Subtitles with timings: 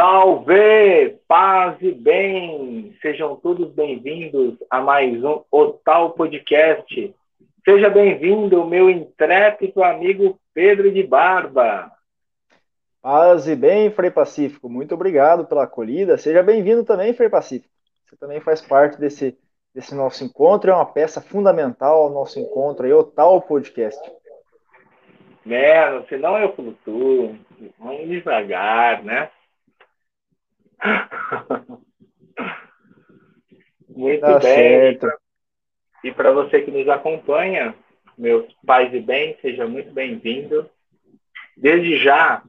[0.00, 1.18] Salve!
[1.26, 2.96] Paz e bem!
[3.02, 7.12] Sejam todos bem-vindos a mais um Otal Podcast.
[7.64, 11.90] Seja bem-vindo, meu intrépido amigo Pedro de Barba.
[13.02, 14.68] Paz e bem, Frei Pacífico.
[14.68, 16.16] Muito obrigado pela acolhida.
[16.16, 17.74] Seja bem-vindo também, Frei Pacífico.
[18.06, 19.36] Você também faz parte desse,
[19.74, 24.00] desse nosso encontro, é uma peça fundamental ao nosso encontro aí, Otal Podcast.
[25.44, 27.36] Né, senão eu flutuo.
[27.80, 29.28] Vamos devagar, né?
[33.88, 34.54] Muito tá bem.
[34.54, 35.08] Certo.
[36.04, 37.74] E para você que nos acompanha,
[38.16, 40.70] meus pais e bem, seja muito bem-vindo.
[41.56, 42.42] Desde já,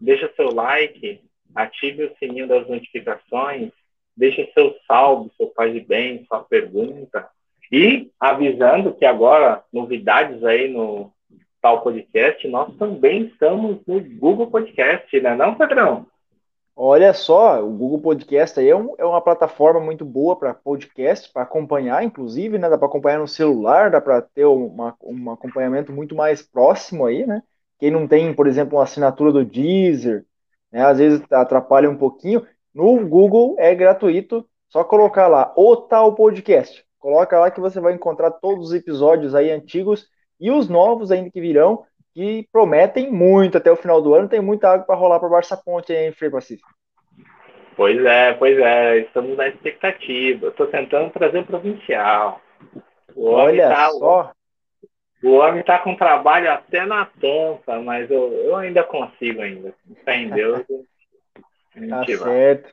[0.00, 1.20] deixa seu like,
[1.54, 3.70] ative o sininho das notificações,
[4.16, 7.28] deixe seu salve, seu pai de bem, sua pergunta.
[7.70, 11.12] E avisando que agora, novidades aí no
[11.60, 16.06] tal podcast, nós também estamos no Google Podcast, né não, Pedrão?
[16.76, 21.32] Olha só, o Google Podcast aí é, um, é uma plataforma muito boa para podcast,
[21.32, 22.68] para acompanhar, inclusive, né?
[22.68, 27.24] Dá para acompanhar no celular, dá para ter uma, um acompanhamento muito mais próximo aí,
[27.26, 27.42] né?
[27.78, 30.26] Quem não tem, por exemplo, uma assinatura do Deezer,
[30.72, 30.84] né?
[30.84, 32.44] Às vezes atrapalha um pouquinho.
[32.74, 36.84] No Google é gratuito, só colocar lá o tal podcast.
[36.98, 40.08] Coloca lá que você vai encontrar todos os episódios aí antigos
[40.40, 41.84] e os novos ainda que virão
[42.14, 44.28] que prometem muito até o final do ano.
[44.28, 46.70] Tem muita água para rolar para Barça Ponte em Frei Pacífico.
[47.76, 50.48] Pois é, pois é, estamos na expectativa.
[50.48, 52.40] Estou tentando trazer o provincial.
[53.16, 54.32] O Olha tá, só.
[55.24, 59.74] O homem está com trabalho até na tampa, mas eu, eu ainda consigo ainda.
[60.04, 60.62] Fé em Deus.
[61.90, 62.72] tá certo.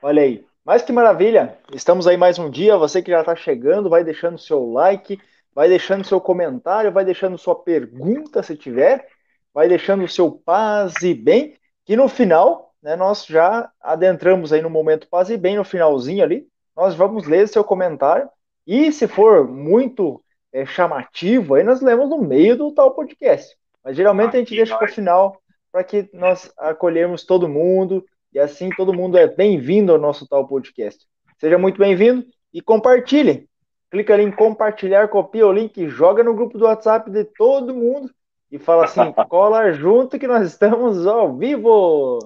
[0.00, 0.46] Olha aí.
[0.64, 1.58] Mas que maravilha!
[1.74, 2.78] Estamos aí mais um dia.
[2.78, 5.20] Você que já está chegando, vai deixando seu like,
[5.54, 9.06] vai deixando seu comentário, vai deixando sua pergunta se tiver,
[9.52, 14.60] vai deixando o seu paz e bem, que no final, né, nós já adentramos aí
[14.60, 18.28] no momento paz e bem, no finalzinho ali, nós vamos ler seu comentário,
[18.66, 20.22] e se for muito
[20.52, 23.56] é, chamativo, aí nós lemos no meio do tal podcast.
[23.84, 28.40] Mas geralmente a gente deixa para o final, para que nós acolhemos todo mundo, e
[28.40, 31.06] assim todo mundo é bem-vindo ao nosso tal podcast.
[31.38, 33.46] Seja muito bem-vindo e compartilhem
[33.94, 38.10] clica ali em compartilhar, copia o link, joga no grupo do WhatsApp de todo mundo
[38.50, 42.18] e fala assim: cola junto que nós estamos ao vivo.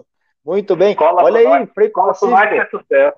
[0.43, 0.95] Muito bem.
[0.95, 2.85] Cola Olha aí, Frei Pacífico.
[2.91, 3.13] É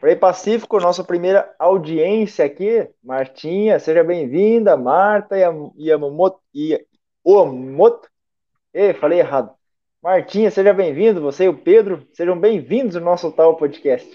[0.00, 2.88] Frei Pacífico, nossa primeira audiência aqui.
[3.04, 4.74] Martinha, seja bem-vinda.
[4.74, 5.36] Marta
[5.78, 6.40] Yamamoto.
[7.22, 8.08] Omoto.
[8.72, 9.52] Ei, falei errado.
[10.02, 11.20] Martinha, seja bem-vindo.
[11.20, 14.10] Você e o Pedro, sejam bem-vindos ao nosso tal podcast.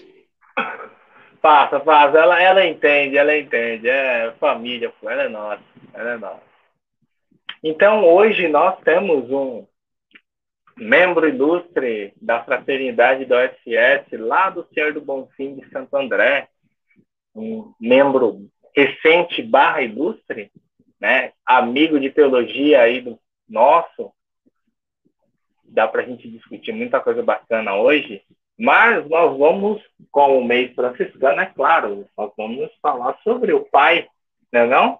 [1.40, 2.18] Passa, passa.
[2.18, 3.88] Ela, ela entende, ela entende.
[3.88, 4.92] É família.
[5.02, 5.62] Ela é nossa.
[5.94, 6.48] Ela é nossa.
[7.62, 9.66] Então, hoje nós temos um
[10.76, 16.48] membro ilustre da fraternidade do OSS, lá do Senhor do Bonfim de Santo André,
[17.34, 20.52] um membro recente barra ilustre,
[21.00, 21.32] né?
[21.44, 23.18] amigo de teologia aí do
[23.48, 24.12] nosso,
[25.64, 28.22] dá para a gente discutir muita coisa bacana hoje,
[28.58, 29.80] mas nós vamos,
[30.10, 34.08] com o mês franciscano, é claro, nós vamos falar sobre o Pai,
[34.52, 34.98] não é não?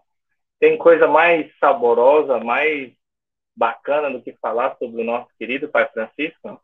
[0.61, 2.93] Tem coisa mais saborosa, mais
[3.57, 6.61] bacana do que falar sobre o nosso querido Pai Francisco?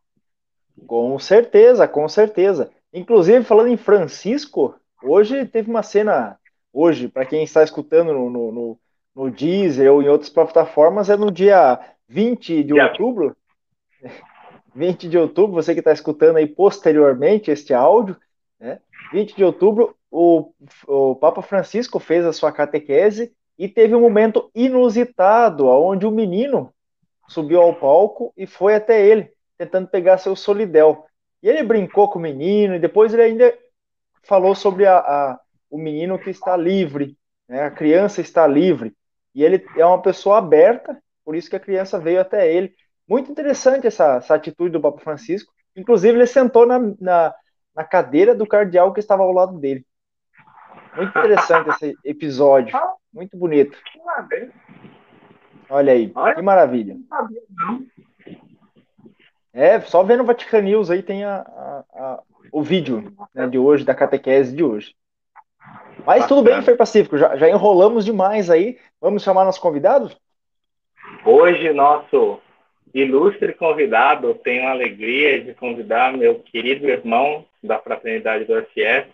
[0.87, 2.71] Com certeza, com certeza.
[2.93, 6.39] Inclusive, falando em Francisco, hoje teve uma cena,
[6.73, 8.79] hoje, para quem está escutando no, no, no,
[9.17, 13.37] no Deezer ou em outras plataformas, é no dia 20 de outubro,
[14.75, 18.17] 20 de outubro, você que está escutando aí posteriormente este áudio,
[18.59, 18.81] né?
[19.13, 20.53] 20 de outubro, o,
[20.87, 26.73] o Papa Francisco fez a sua catequese e teve um momento inusitado, onde o menino
[27.29, 31.07] subiu ao palco e foi até ele, tentando pegar seu solidel.
[31.43, 33.57] E ele brincou com o menino, e depois ele ainda
[34.23, 37.17] falou sobre a, a o menino que está livre,
[37.49, 37.65] né?
[37.65, 38.95] a criança está livre.
[39.35, 42.73] E ele é uma pessoa aberta, por isso que a criança veio até ele.
[43.09, 45.53] Muito interessante essa, essa atitude do Papa Francisco.
[45.77, 47.35] Inclusive, ele sentou na, na,
[47.75, 49.85] na cadeira do cardeal que estava ao lado dele.
[50.97, 52.77] Muito interessante esse episódio.
[53.13, 53.77] Muito bonito.
[55.69, 56.97] Olha aí, que maravilha.
[59.53, 62.23] É, só vendo o Vatican News aí tem a, a, a
[62.53, 64.95] o vídeo né, de hoje, da catequese de hoje.
[66.07, 67.17] Mas tudo bem, foi pacífico.
[67.17, 68.79] Já, já enrolamos demais aí.
[69.01, 70.17] Vamos chamar nossos convidados?
[71.25, 72.41] Hoje, nosso
[72.95, 79.09] ilustre convidado, tenho a alegria de convidar meu querido irmão da Fraternidade do FS,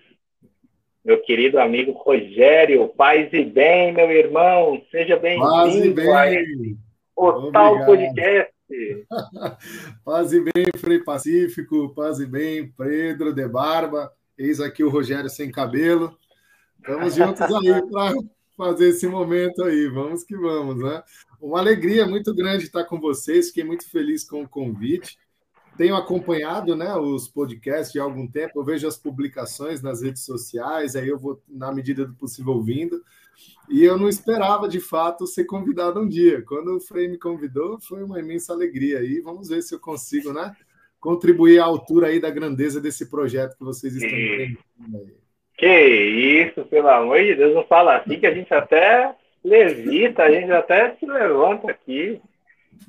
[1.02, 2.86] meu querido amigo Rogério.
[2.88, 4.82] Paz e bem, meu irmão.
[4.90, 6.02] Seja bem-vindo
[7.16, 8.52] ao o tal podcast.
[10.04, 15.28] paz e bem, Frei Pacífico, paz e bem, Pedro de Barba, eis aqui o Rogério
[15.28, 16.16] sem cabelo.
[16.78, 18.14] Estamos juntos aí para
[18.60, 21.02] fazer esse momento aí, vamos que vamos, né?
[21.40, 25.18] Uma alegria muito grande estar com vocês, fiquei muito feliz com o convite.
[25.78, 30.94] Tenho acompanhado né, os podcasts de algum tempo, eu vejo as publicações nas redes sociais,
[30.94, 33.02] aí eu vou, na medida do possível, ouvindo.
[33.66, 36.42] E eu não esperava, de fato, ser convidado um dia.
[36.42, 39.02] Quando o Frei me convidou, foi uma imensa alegria.
[39.02, 40.54] E vamos ver se eu consigo, né?
[41.00, 45.19] Contribuir à altura aí da grandeza desse projeto que vocês estão empreendendo aí.
[45.60, 49.14] Que isso, pelo amor de Deus, não fala assim que a gente até
[49.44, 52.18] levita, a gente até se levanta aqui.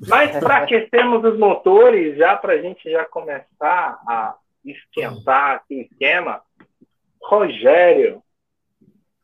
[0.08, 5.80] Mas para aquecermos os motores, já para a gente já começar a esquentar aqui o
[5.82, 6.40] esquema,
[7.22, 8.22] Rogério,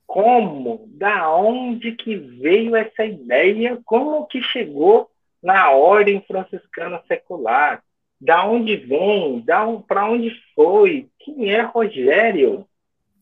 [0.07, 5.09] como, da onde que veio essa ideia, como que chegou
[5.43, 7.83] na ordem franciscana secular,
[8.21, 12.68] da onde vem, da para onde foi, quem é Rogério?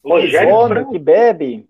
[0.08, 1.68] Rogério que bebe.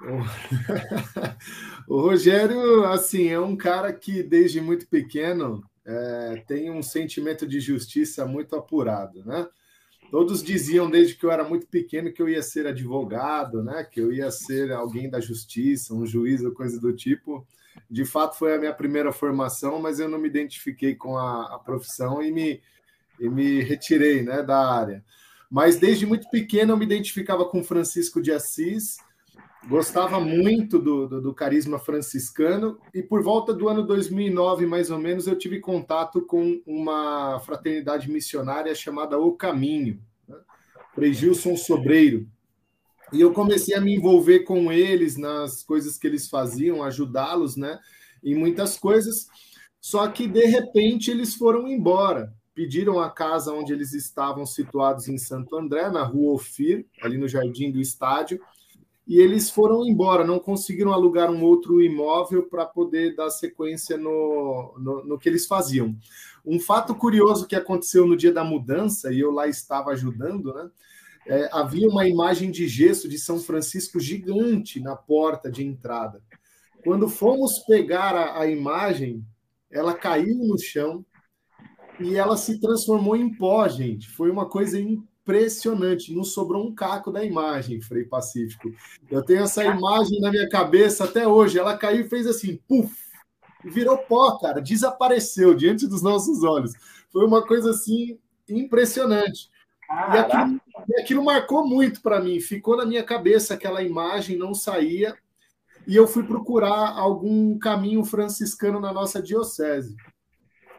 [1.88, 7.60] o Rogério, assim, é um cara que desde muito pequeno é, tem um sentimento de
[7.60, 9.48] justiça muito apurado, né?
[10.10, 13.84] Todos diziam desde que eu era muito pequeno que eu ia ser advogado, né?
[13.84, 17.46] Que eu ia ser alguém da justiça, um juiz ou coisa do tipo.
[17.90, 21.58] De fato, foi a minha primeira formação, mas eu não me identifiquei com a, a
[21.58, 22.62] profissão e me,
[23.20, 25.04] e me retirei, né, da área.
[25.50, 28.98] Mas desde muito pequeno eu me identificava com Francisco de Assis,
[29.66, 34.98] gostava muito do, do, do, carisma franciscano e por volta do ano 2009, mais ou
[34.98, 40.36] menos, eu tive contato com uma fraternidade missionária chamada O Caminho, né?
[40.94, 41.14] Frei
[41.56, 42.26] Sobreiro.
[43.12, 47.78] E eu comecei a me envolver com eles nas coisas que eles faziam, ajudá-los, né,
[48.22, 49.26] em muitas coisas.
[49.80, 52.34] Só que de repente eles foram embora.
[52.58, 57.28] Pediram a casa onde eles estavam situados em Santo André, na rua Ofir, ali no
[57.28, 58.40] jardim do estádio
[59.06, 64.74] e eles foram embora, não conseguiram alugar um outro imóvel para poder dar sequência no,
[64.76, 65.96] no, no, que eles faziam.
[66.44, 70.68] Um fato curioso que aconteceu no dia da mudança, e eu lá estava ajudando, né?
[71.28, 76.20] É, havia uma imagem de gesso de São Francisco gigante na porta de entrada.
[76.82, 79.24] Quando fomos pegar a, a imagem,
[79.70, 81.04] ela caiu no chão
[82.00, 84.08] e ela se transformou em pó, gente.
[84.08, 86.14] Foi uma coisa impressionante.
[86.14, 88.70] Não sobrou um caco da imagem, Frei Pacífico.
[89.10, 91.58] Eu tenho essa imagem na minha cabeça até hoje.
[91.58, 92.94] Ela caiu e fez assim, puf,
[93.64, 96.72] virou pó, cara, desapareceu diante dos nossos olhos.
[97.10, 98.18] Foi uma coisa assim
[98.48, 99.50] impressionante.
[99.90, 102.40] E aquilo, e aquilo marcou muito para mim.
[102.40, 105.16] Ficou na minha cabeça aquela imagem, não saía.
[105.86, 109.96] E eu fui procurar algum caminho franciscano na nossa diocese.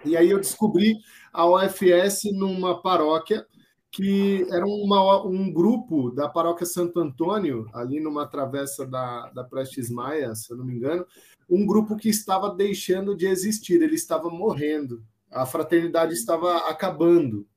[0.05, 0.97] E aí eu descobri
[1.31, 3.45] a UFS numa paróquia
[3.91, 9.89] que era uma, um grupo da paróquia Santo Antônio, ali numa travessa da, da Prestes
[9.89, 11.05] Maia, se eu não me engano,
[11.49, 17.47] um grupo que estava deixando de existir, ele estava morrendo, a fraternidade estava acabando.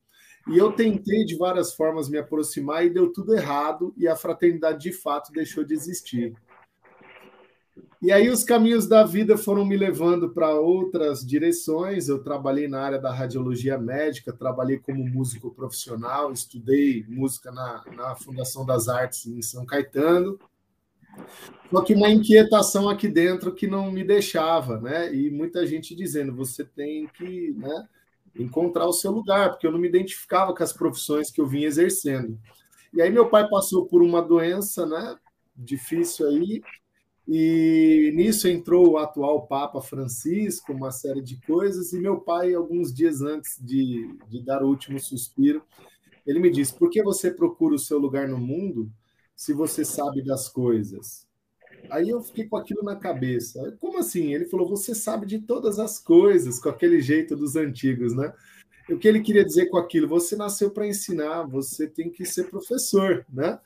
[0.49, 4.83] E eu tentei de várias formas me aproximar e deu tudo errado, e a fraternidade
[4.83, 6.35] de fato deixou de existir.
[8.03, 12.09] E aí os caminhos da vida foram me levando para outras direções.
[12.09, 18.17] Eu trabalhei na área da radiologia médica, trabalhei como músico profissional, estudei música na, na
[18.17, 20.37] Fundação das Artes em São Caetano.
[21.71, 25.15] Só que uma inquietação aqui dentro que não me deixava, né?
[25.15, 27.89] E muita gente dizendo: você tem que né,
[28.37, 31.69] encontrar o seu lugar, porque eu não me identificava com as profissões que eu vinha
[31.69, 32.37] exercendo.
[32.93, 35.17] E aí meu pai passou por uma doença, né?
[35.55, 36.63] Difícil aí,
[37.35, 42.93] e nisso entrou o atual Papa Francisco, uma série de coisas, e meu pai, alguns
[42.93, 45.63] dias antes de, de dar o último suspiro,
[46.27, 48.93] ele me disse: Por que você procura o seu lugar no mundo
[49.35, 51.27] se você sabe das coisas?
[51.89, 53.79] Aí eu fiquei com aquilo na cabeça.
[53.81, 54.35] Como assim?
[54.35, 58.31] Ele falou: Você sabe de todas as coisas, com aquele jeito dos antigos, né?
[58.91, 60.07] O que ele queria dizer com aquilo?
[60.07, 63.59] Você nasceu para ensinar, você tem que ser professor, né?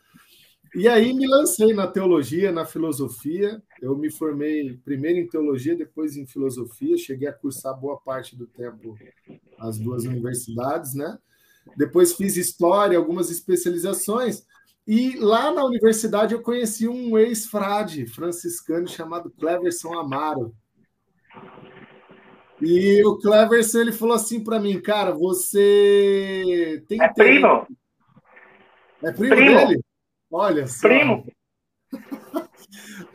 [0.77, 3.63] E aí me lancei na teologia, na filosofia.
[3.81, 6.99] Eu me formei primeiro em teologia, depois em filosofia.
[6.99, 8.95] Cheguei a cursar boa parte do tempo
[9.59, 11.17] as duas universidades, né?
[11.79, 14.45] Depois fiz história, algumas especializações.
[14.87, 20.55] E lá na universidade eu conheci um ex-frade franciscano chamado Cleverson Amaro.
[22.61, 27.67] E o Cleverson ele falou assim para mim, cara, você tem é primo?
[29.03, 29.57] É primo, primo.
[29.57, 29.86] dele?
[30.39, 30.87] Olha só.
[30.87, 31.27] Primo.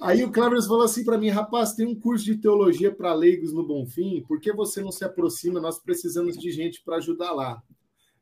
[0.01, 3.53] Aí o Cleverson falou assim para mim, rapaz, tem um curso de teologia para leigos
[3.53, 5.59] no Bonfim, por que você não se aproxima?
[5.59, 7.61] Nós precisamos de gente para ajudar lá.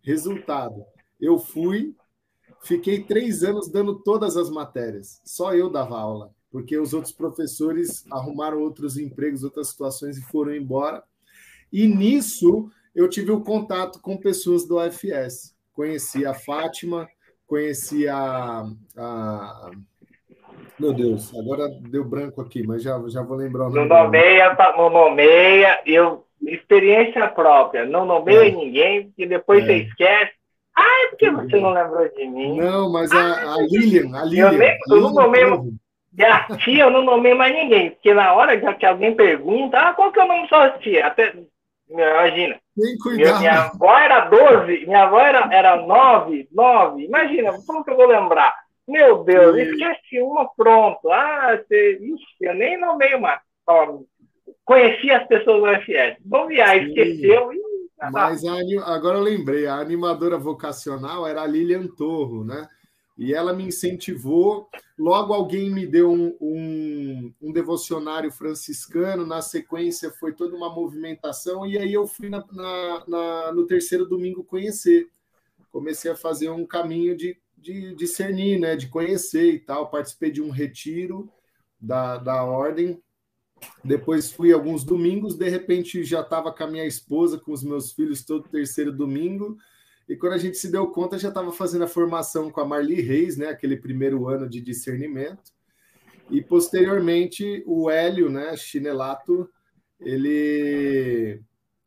[0.01, 0.84] Resultado,
[1.18, 1.96] eu fui,
[2.62, 8.03] fiquei três anos dando todas as matérias, só eu dava aula, porque os outros professores
[8.12, 11.01] arrumaram outros empregos, outras situações e foram embora.
[11.72, 15.56] E nisso eu tive o contato com pessoas do UFS.
[15.72, 17.08] Conheci a Fátima,
[17.50, 18.63] conheci a,
[18.96, 19.72] a
[20.79, 23.89] meu Deus, agora deu branco aqui, mas já, já vou lembrar o nome.
[23.89, 28.51] Não nomeia, não nomeia, eu, experiência própria, não nomeia é.
[28.51, 29.65] ninguém, e depois é.
[29.65, 30.32] você esquece.
[30.77, 32.58] Ai, por que você não lembrou de mim?
[32.58, 34.51] Não, mas a, a Lilian, a Lilian.
[34.53, 35.74] Eu, nem, eu não nomeio.
[36.63, 40.20] Tia, eu não nomeio mais ninguém, porque na hora que alguém pergunta, ah, qual que
[40.20, 41.08] é o nome da sua tia?
[41.08, 41.34] Até,
[41.89, 42.60] imagina.
[42.75, 43.39] Tem cuidado.
[43.39, 47.03] Minha, minha avó era 12, minha avó era, era 9, 9.
[47.03, 48.53] Imagina, como que eu vou lembrar?
[48.88, 49.62] Meu Deus, e...
[49.62, 51.12] esqueci uma, pronto.
[51.12, 52.00] Ah, você...
[52.01, 53.39] Ixi, eu nem nomeio mais.
[53.67, 54.00] Ó,
[54.65, 56.17] conheci as pessoas do FS.
[56.48, 57.53] Ver, esqueceu.
[57.53, 57.60] E...
[58.12, 62.67] Mas a, agora eu lembrei, a animadora vocacional era a Lilian Torro, né?
[63.20, 64.68] E ela me incentivou.
[64.98, 69.28] Logo, alguém me deu um, um, um, devocionário franciscano.
[69.28, 71.68] Na sequência, foi toda uma movimentação.
[71.68, 75.10] E aí, eu fui na, na, na, no terceiro domingo conhecer.
[75.72, 79.90] Comecei a fazer um caminho de de discernir, né, de conhecer e tal.
[79.90, 81.30] Participei de um retiro
[81.80, 83.02] da, da ordem.
[83.84, 87.92] Depois fui alguns domingos, de repente já estava com a minha esposa, com os meus
[87.92, 89.58] filhos, todo terceiro domingo.
[90.10, 93.00] E quando a gente se deu conta, já estava fazendo a formação com a Marli
[93.00, 95.54] Reis, né, aquele primeiro ano de discernimento.
[96.32, 99.48] E posteriormente o Hélio, né, Chinelato,
[100.00, 101.39] ele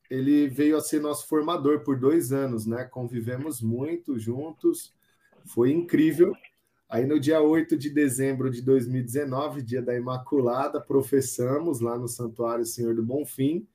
[0.08, 2.84] ele veio a ser nosso formador por dois anos, né?
[2.84, 4.92] Convivemos muito juntos.
[5.46, 6.34] Foi incrível.
[6.86, 12.66] Aí no dia 8 de dezembro de 2019, dia da Imaculada, professamos lá no Santuário
[12.66, 13.66] Senhor do Bonfim.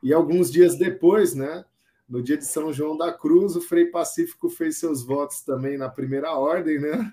[0.00, 1.64] E alguns dias depois, né,
[2.10, 5.88] no dia de São João da Cruz, o Frei Pacífico fez seus votos também na
[5.88, 7.12] primeira ordem, né?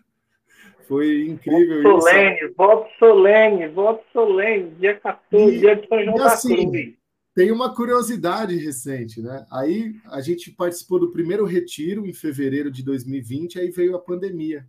[0.88, 2.54] Foi incrível voto solene, isso.
[2.58, 6.96] Voto solene, voto solene, dia 14, e, dia de São João da assim, Cruz.
[7.36, 9.46] Tem uma curiosidade recente, né?
[9.52, 14.66] Aí a gente participou do primeiro retiro em fevereiro de 2020, aí veio a pandemia.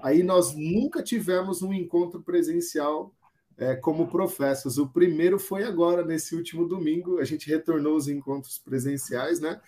[0.00, 3.14] Aí nós nunca tivemos um encontro presencial
[3.62, 4.78] é, como professores.
[4.78, 9.60] O primeiro foi agora, nesse último domingo, a gente retornou os encontros presenciais, né?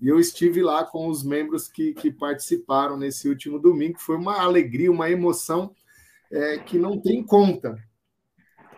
[0.00, 3.98] E eu estive lá com os membros que, que participaram nesse último domingo.
[3.98, 5.74] Foi uma alegria, uma emoção
[6.30, 7.76] é, que não tem conta.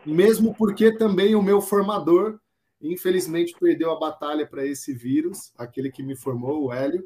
[0.05, 2.39] Mesmo porque também o meu formador
[2.85, 7.03] Infelizmente, perdeu a batalha para esse vírus, aquele que me formou, o Hélio,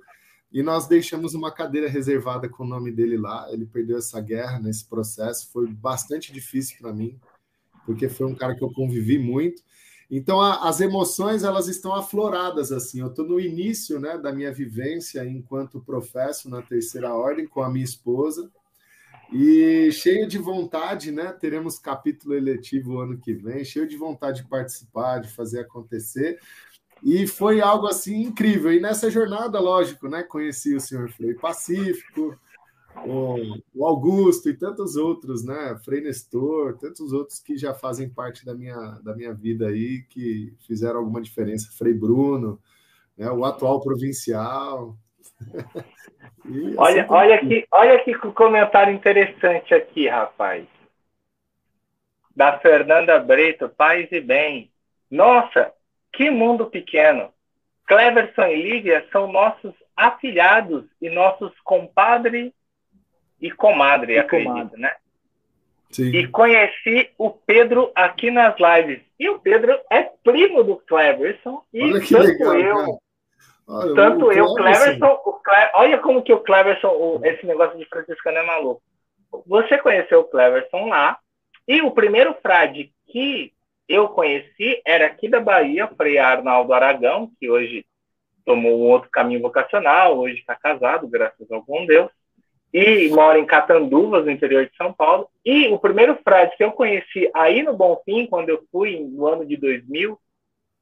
[0.50, 3.46] e nós deixamos uma cadeira reservada com o nome dele lá.
[3.52, 7.18] Ele perdeu essa guerra nesse processo, foi bastante difícil para mim,
[7.88, 9.62] porque foi um cara que eu convivi muito.
[10.10, 13.00] Então, a, as emoções elas estão afloradas assim.
[13.00, 17.70] Eu estou no início, né, da minha vivência enquanto professo na terceira ordem com a
[17.70, 18.50] minha esposa.
[19.32, 21.32] E cheio de vontade, né?
[21.32, 26.38] Teremos capítulo eletivo ano que vem, cheio de vontade de participar, de fazer acontecer.
[27.02, 28.70] E foi algo assim incrível.
[28.70, 30.22] E nessa jornada, lógico, né?
[30.22, 32.38] Conheci o senhor Frei Pacífico,
[33.06, 35.78] o, Augusto e tantos outros, né?
[35.84, 40.54] Frei Nestor, tantos outros que já fazem parte da minha, da minha vida aí, que
[40.66, 41.72] fizeram alguma diferença.
[41.76, 42.60] Frei Bruno,
[43.16, 43.30] né?
[43.30, 44.96] o atual provincial.
[46.76, 50.66] olha, olha aqui, olha que comentário interessante aqui, rapaz.
[52.34, 54.70] Da Fernanda Brito, paz e bem.
[55.10, 55.72] Nossa,
[56.12, 57.32] que mundo pequeno.
[57.86, 62.54] Cleverson e Lívia são nossos afilhados e nossos compadre
[63.40, 64.80] e comadre, e acredito, comadre.
[64.80, 64.92] né?
[65.90, 66.10] Sim.
[66.10, 69.00] E conheci o Pedro aqui nas lives.
[69.18, 71.62] E o Pedro é primo do Cleverson.
[71.72, 72.98] E Olha que legal, eu, cara.
[73.68, 75.70] Olha, Tanto o eu, o Cleverson, o Cle...
[75.74, 77.20] olha como que o Cleverson, o...
[77.24, 78.82] esse negócio de franciscano é maluco.
[79.46, 81.18] Você conheceu o Cleverson lá,
[81.66, 83.52] e o primeiro frade que
[83.86, 87.84] eu conheci era aqui da Bahia, Frei Arnaldo Aragão, que hoje
[88.44, 92.10] tomou um outro caminho vocacional, hoje está casado, graças ao bom Deus,
[92.72, 95.28] e mora em Catanduvas, no interior de São Paulo.
[95.44, 99.46] E o primeiro frade que eu conheci aí no Bonfim, quando eu fui no ano
[99.46, 100.18] de 2000,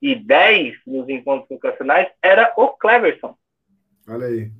[0.01, 3.37] e 10 nos encontros vocacionais era o Cleverson.
[4.09, 4.51] Olha aí.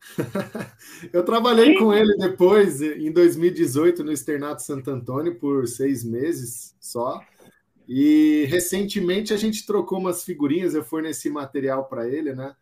[1.12, 1.78] Eu trabalhei Sim.
[1.78, 7.20] com ele depois, em 2018, no Externato Santo Antônio, por seis meses só.
[7.86, 12.54] E recentemente a gente trocou umas figurinhas, eu forneci material para ele, né?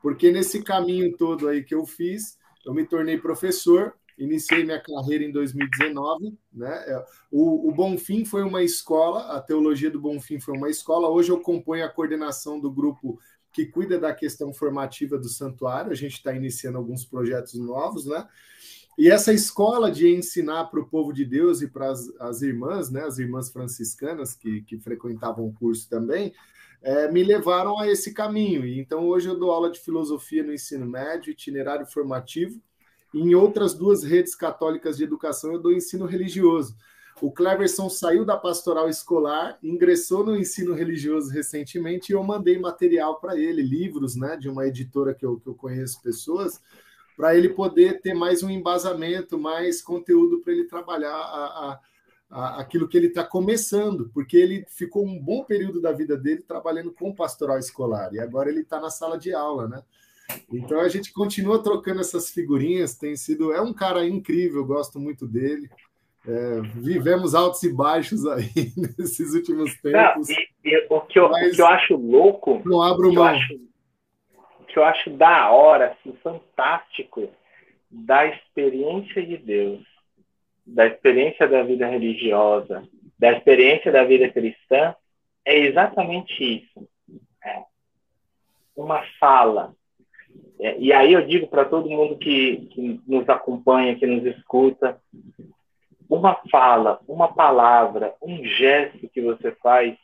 [0.00, 5.24] Porque nesse caminho todo aí que eu fiz, eu me tornei professor iniciei minha carreira
[5.24, 6.36] em 2019.
[6.52, 6.84] Né?
[6.86, 11.08] É, o, o Bonfim foi uma escola, a teologia do Bonfim foi uma escola.
[11.08, 13.18] Hoje eu componho a coordenação do grupo
[13.52, 15.92] que cuida da questão formativa do santuário.
[15.92, 18.26] A gente está iniciando alguns projetos novos, né?
[18.98, 23.02] E essa escola de ensinar para o povo de Deus e para as, irmãs, né,
[23.02, 26.32] as irmãs franciscanas que, que frequentavam o curso também,
[26.82, 28.66] é, me levaram a esse caminho.
[28.66, 32.60] Então hoje eu dou aula de filosofia no ensino médio, itinerário formativo,
[33.12, 36.76] e em outras duas redes católicas de educação eu dou ensino religioso.
[37.20, 43.18] O Cleverson saiu da pastoral escolar, ingressou no ensino religioso recentemente e eu mandei material
[43.18, 46.60] para ele, livros né, de uma editora que eu, que eu conheço pessoas,
[47.16, 51.80] para ele poder ter mais um embasamento, mais conteúdo para ele trabalhar a, a,
[52.36, 56.42] a, aquilo que ele está começando, porque ele ficou um bom período da vida dele
[56.42, 59.82] trabalhando com pastoral escolar e agora ele está na sala de aula, né?
[60.52, 65.26] Então a gente continua trocando essas figurinhas, tem sido é um cara incrível, gosto muito
[65.26, 65.70] dele.
[66.28, 68.50] É, vivemos altos e baixos aí
[68.98, 70.28] nesses últimos tempos.
[70.28, 73.24] Não, e, e, o, que eu, o que eu acho louco, não abro mão.
[73.24, 73.54] Acho,
[74.66, 77.30] que eu acho da hora, assim, fantástico,
[77.90, 79.86] da experiência de Deus,
[80.66, 82.82] da experiência da vida religiosa,
[83.18, 84.94] da experiência da vida cristã,
[85.44, 86.88] é exatamente isso.
[87.44, 87.62] É
[88.76, 89.74] uma fala.
[90.60, 95.00] É, e aí eu digo para todo mundo que, que nos acompanha, que nos escuta,
[96.08, 99.96] uma fala, uma palavra, um gesto que você faz,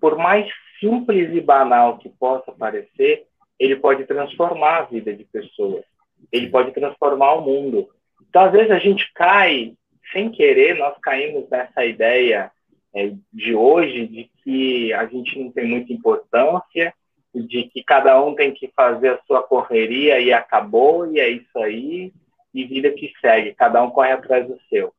[0.00, 0.50] por mais
[0.80, 3.26] simples e banal que possa parecer,
[3.58, 5.84] ele pode transformar a vida de pessoas.
[6.32, 7.88] Ele pode transformar o mundo.
[8.28, 9.74] Então, às vezes, a gente cai,
[10.12, 12.50] sem querer, nós caímos nessa ideia
[12.94, 16.94] é, de hoje de que a gente não tem muita importância,
[17.34, 21.58] de que cada um tem que fazer a sua correria e acabou, e é isso
[21.58, 22.12] aí,
[22.52, 24.92] e vida que segue, cada um corre atrás do seu.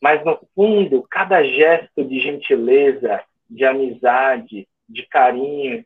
[0.00, 5.84] Mas, no fundo, cada gesto de gentileza, de amizade, de carinho,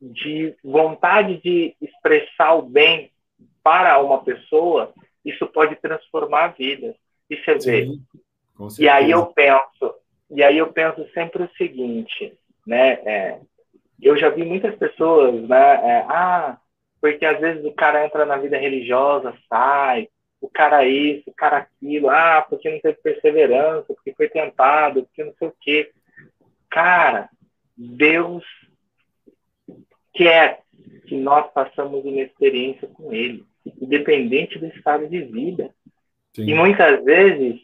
[0.00, 3.10] de vontade de expressar o bem
[3.62, 4.92] para uma pessoa,
[5.24, 6.94] isso pode transformar vidas.
[7.30, 7.88] E você vê.
[8.78, 9.94] e aí eu penso,
[10.30, 12.36] e aí eu penso sempre o seguinte,
[12.66, 12.92] né?
[13.04, 13.40] É,
[14.00, 15.74] eu já vi muitas pessoas, né?
[15.74, 16.58] É, ah,
[17.00, 20.08] porque às vezes o cara entra na vida religiosa, sai,
[20.40, 25.24] o cara isso, o cara aquilo, ah, porque não teve perseverança, porque foi tentado, porque
[25.24, 25.92] não sei o quê.
[26.70, 27.28] Cara,
[27.76, 28.44] Deus
[30.14, 30.60] quer
[31.06, 33.44] que nós passamos uma experiência com ele,
[33.80, 35.74] independente do estado de vida.
[36.34, 36.50] Sim.
[36.50, 37.60] E muitas vezes,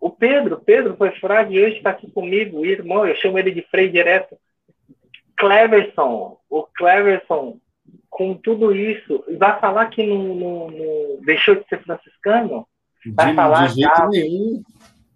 [0.00, 3.50] o Pedro, Pedro foi frade e hoje está aqui comigo, o irmão, eu chamo ele
[3.50, 4.36] de Frei direto.
[5.36, 7.58] Cleverson, o Cleverson,
[8.08, 12.66] com tudo isso, vai falar que não, não, não deixou de ser franciscano?
[13.14, 14.62] Vai de, falar de jeito nenhum.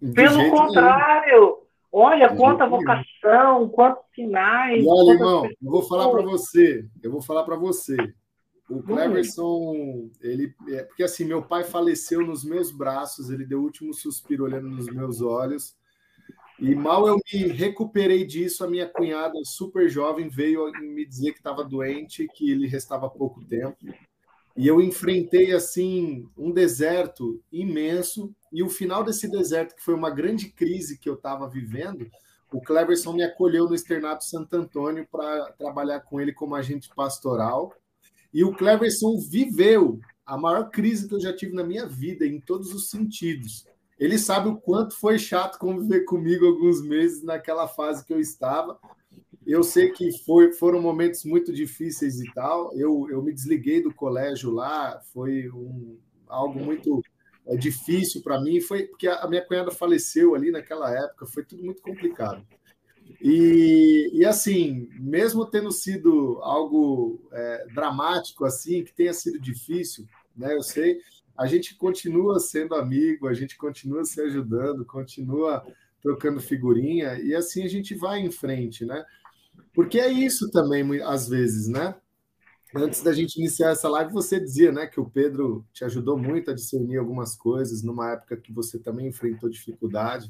[0.01, 1.67] De Pelo contrário, nenhum.
[1.91, 4.83] Olha quanta vocação, quantos sinais.
[4.83, 5.57] E olha, irmão, pessoas.
[5.63, 7.95] eu vou falar para você, eu vou falar para você.
[8.69, 10.53] O Cleverson, ele.
[10.69, 14.67] É, porque assim, meu pai faleceu nos meus braços, ele deu o último suspiro olhando
[14.69, 15.75] nos meus olhos.
[16.59, 21.37] E mal eu me recuperei disso, a minha cunhada, super jovem, veio me dizer que
[21.37, 23.77] estava doente, que ele restava pouco tempo.
[24.55, 30.09] E eu enfrentei assim um deserto imenso e o final desse deserto, que foi uma
[30.09, 32.09] grande crise que eu estava vivendo,
[32.51, 37.73] o Cleverson me acolheu no Externato Santo Antônio para trabalhar com ele como agente pastoral.
[38.33, 42.39] E o Cleverson viveu a maior crise que eu já tive na minha vida, em
[42.39, 43.65] todos os sentidos.
[43.97, 48.79] Ele sabe o quanto foi chato conviver comigo alguns meses naquela fase que eu estava,
[49.47, 52.77] eu sei que foi, foram momentos muito difíceis e tal.
[52.77, 57.01] Eu, eu me desliguei do colégio lá, foi um, algo muito
[57.45, 58.59] é, difícil para mim.
[58.59, 62.45] Foi porque a minha cunhada faleceu ali naquela época, foi tudo muito complicado.
[63.21, 70.53] E, e assim, mesmo tendo sido algo é, dramático assim, que tenha sido difícil, né?
[70.53, 70.99] Eu sei,
[71.37, 75.65] a gente continua sendo amigo, a gente continua se ajudando, continua
[76.01, 79.03] trocando figurinha e assim a gente vai em frente, né?
[79.73, 81.95] Porque é isso também, às vezes, né?
[82.75, 86.51] Antes da gente iniciar essa live, você dizia né, que o Pedro te ajudou muito
[86.51, 90.29] a discernir algumas coisas numa época que você também enfrentou dificuldade.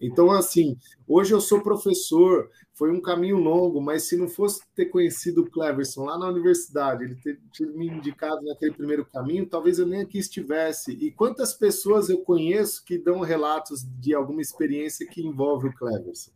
[0.00, 4.86] Então, assim, hoje eu sou professor, foi um caminho longo, mas se não fosse ter
[4.86, 9.78] conhecido o Cleverson lá na universidade, ele ter, ter me indicado naquele primeiro caminho, talvez
[9.78, 10.92] eu nem aqui estivesse.
[10.92, 16.30] E quantas pessoas eu conheço que dão relatos de alguma experiência que envolve o Cleverson?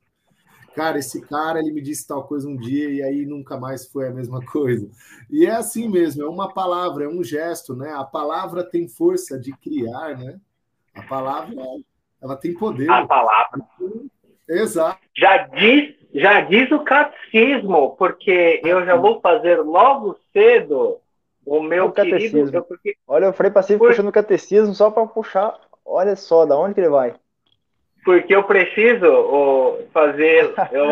[0.75, 4.09] cara, esse cara ele me disse tal coisa um dia e aí nunca mais foi
[4.09, 4.91] a mesma coisa.
[5.31, 7.93] E é assim mesmo, é uma palavra, é um gesto, né?
[7.93, 10.39] A palavra tem força de criar, né?
[10.95, 11.55] A palavra,
[12.25, 12.91] ela tem poder.
[12.91, 13.61] A palavra.
[14.49, 14.99] Exato.
[15.15, 20.99] Já diz, já diz o catecismo, porque eu já vou fazer logo cedo
[21.45, 22.51] o meu o querido.
[22.51, 22.97] Eu, porque...
[23.07, 23.91] Olha, o Frei Pacífico Por...
[23.91, 25.55] puxando o catecismo só para puxar.
[25.85, 27.15] Olha só, da onde que ele vai?
[28.03, 30.87] Porque eu preciso fazer, eu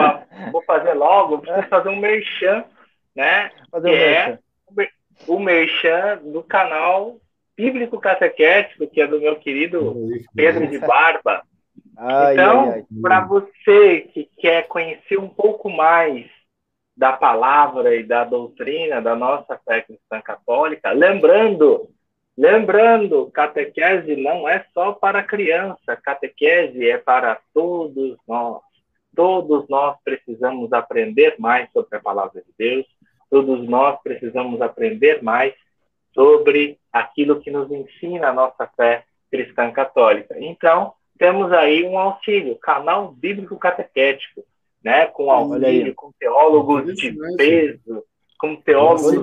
[0.52, 2.64] vou fazer logo, preciso fazer um merchan,
[3.16, 3.50] né?
[3.70, 4.38] Fazer um que é merchan.
[4.78, 4.88] é
[5.26, 7.16] o merchan do canal
[7.56, 9.94] Bíblico Catequético, que é do meu querido
[10.34, 11.42] Pedro de Barba.
[11.96, 16.26] Ai, então, para você que quer conhecer um pouco mais
[16.96, 21.88] da palavra e da doutrina da nossa fé cristã católica, lembrando,
[22.36, 28.62] lembrando, catequese não é só para criança, catequese é para todos nós.
[29.14, 32.86] Todos nós precisamos aprender mais sobre a palavra de Deus,
[33.30, 35.54] todos nós precisamos aprender mais
[36.14, 40.34] sobre aquilo que nos ensina a nossa fé cristã católica.
[40.38, 44.44] Então, temos aí um auxílio, canal bíblico catequético,
[44.84, 48.04] né, com auxílio, com teólogos de peso,
[48.38, 49.14] com teólogos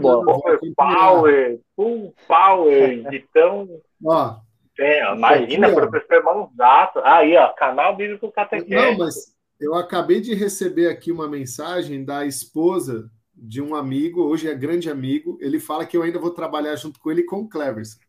[0.76, 3.68] power, full power, de tão...
[4.04, 4.36] Ó,
[4.80, 7.00] é, imagina, aqui, professor Mãozato.
[7.04, 8.74] Aí, ó, canal bíblico catequético.
[8.74, 14.48] Não, mas eu acabei de receber aqui uma mensagem da esposa de um amigo, hoje
[14.48, 17.50] é grande amigo, ele fala que eu ainda vou trabalhar junto com ele com o
[17.50, 18.00] Cleverson.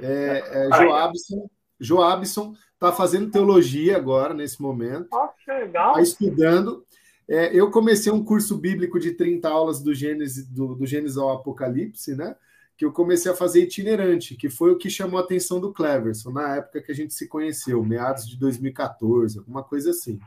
[0.00, 5.08] É, é Joabson, Joabson está fazendo teologia agora, nesse momento.
[5.10, 5.90] Nossa, legal.
[5.90, 6.84] Está estudando.
[7.28, 11.30] É, eu comecei um curso bíblico de 30 aulas do Gênesis, do, do Gênesis ao
[11.30, 12.36] Apocalipse, né?
[12.76, 16.30] Que eu comecei a fazer itinerante, que foi o que chamou a atenção do Cleverson,
[16.30, 20.18] na época que a gente se conheceu, meados de 2014, alguma coisa assim.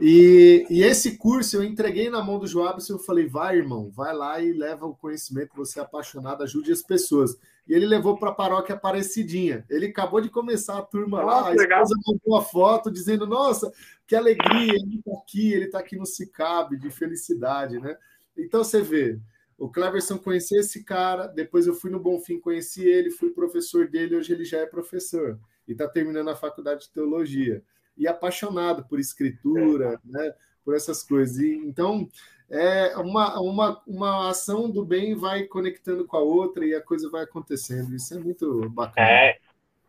[0.00, 4.14] E, e, esse curso eu entreguei na mão do Joabson, eu falei, vai, irmão, vai
[4.14, 7.36] lá e leva o conhecimento, você é apaixonado, ajude as pessoas.
[7.66, 9.66] E ele levou para a paróquia Aparecidinha.
[9.68, 11.82] Ele acabou de começar a turma nossa, lá, a legal.
[11.82, 13.72] esposa mandou a foto dizendo, nossa,
[14.06, 17.96] que alegria, ele está aqui, ele está aqui no Cicabe, de felicidade, né?
[18.36, 19.18] Então você vê,
[19.58, 24.14] o Cleverson conhecia esse cara, depois eu fui no Bonfim, conheci ele, fui professor dele,
[24.14, 27.64] hoje ele já é professor e está terminando a faculdade de teologia
[27.98, 29.98] e apaixonado por escritura, é.
[30.04, 30.34] né,
[30.64, 31.38] por essas coisas.
[31.38, 32.08] E, então,
[32.50, 37.10] é uma, uma, uma ação do bem vai conectando com a outra e a coisa
[37.10, 37.94] vai acontecendo.
[37.94, 39.06] Isso é muito bacana.
[39.06, 39.36] É.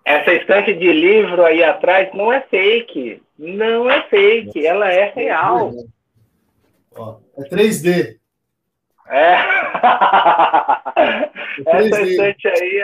[0.03, 3.21] Essa estante de livro aí atrás não é fake.
[3.37, 5.71] Não é fake, ela é real.
[6.95, 8.17] Ó, é 3D.
[9.07, 9.35] É.
[11.65, 12.83] Essa estante aí,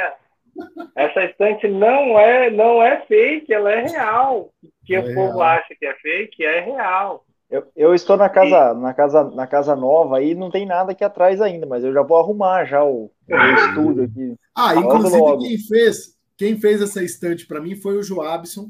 [0.96, 4.52] essa estante não é, não é fake, ela é real
[4.86, 7.26] que é o povo acha que é fake é real.
[7.50, 8.82] Eu, eu estou na casa, e...
[8.82, 12.02] na casa, na casa nova aí, não tem nada aqui atrás ainda, mas eu já
[12.02, 13.12] vou arrumar já o, o
[13.68, 14.36] estúdio aqui.
[14.56, 15.41] Ah, inclusive logo.
[15.41, 18.70] quem fez, quem fez essa estante para mim foi o Joabson,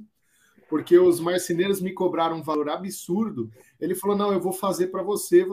[0.69, 3.49] porque os marceneiros me cobraram um valor absurdo.
[3.79, 5.45] Ele falou: "Não, eu vou fazer para você,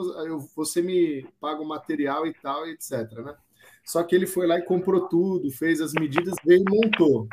[0.56, 3.34] você me paga o material e tal, etc, né?
[3.84, 7.28] Só que ele foi lá e comprou tudo, fez as medidas, veio e montou.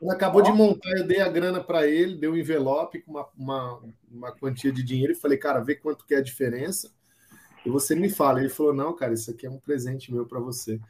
[0.00, 3.28] Ele acabou de montar, eu dei a grana para ele, dei um envelope com uma,
[3.36, 6.90] uma, uma quantia de dinheiro e falei, cara, vê quanto que é a diferença.
[7.66, 8.40] E você me fala.
[8.40, 10.80] Ele falou, não, cara, isso aqui é um presente meu para você.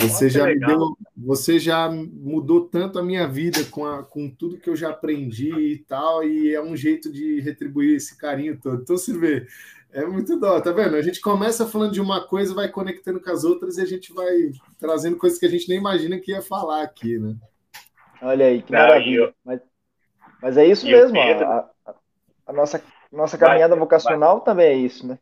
[0.00, 4.30] Você Nossa, já me deu, você já mudou tanto a minha vida com, a, com
[4.30, 8.56] tudo que eu já aprendi e tal, e é um jeito de retribuir esse carinho
[8.60, 8.82] todo.
[8.82, 9.44] Então você vê,
[9.92, 10.94] é muito dó, tá vendo?
[10.94, 14.12] A gente começa falando de uma coisa, vai conectando com as outras e a gente
[14.12, 17.34] vai trazendo coisas que a gente nem imagina que ia falar aqui, né?
[18.22, 19.34] Olha aí, que maravilha.
[19.44, 19.60] Mas,
[20.40, 21.18] mas é isso mesmo.
[21.18, 21.94] A, a,
[22.46, 22.80] a, nossa,
[23.10, 24.44] nossa caminhada vai, vocacional vai.
[24.44, 25.18] também é isso, né?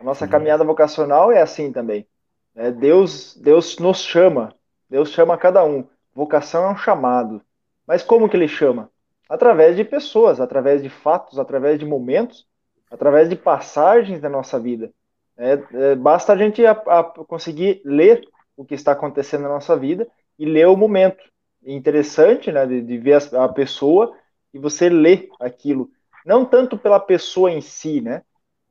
[0.00, 2.06] A nossa caminhada vocacional é assim também.
[2.54, 4.54] É, Deus, Deus nos chama.
[4.88, 5.86] Deus chama cada um.
[6.14, 7.42] Vocação é um chamado.
[7.86, 8.90] Mas como que ele chama?
[9.28, 12.46] Através de pessoas, através de fatos, através de momentos,
[12.90, 14.92] através de passagens da nossa vida.
[15.36, 18.22] É, é, basta a gente a, a conseguir ler
[18.56, 20.06] o que está acontecendo na nossa vida
[20.38, 21.22] e ler o momento
[21.64, 24.14] interessante, né, de, de ver a, a, pessoa
[24.52, 25.90] e você ler aquilo,
[26.26, 28.22] não tanto pela pessoa em si, né?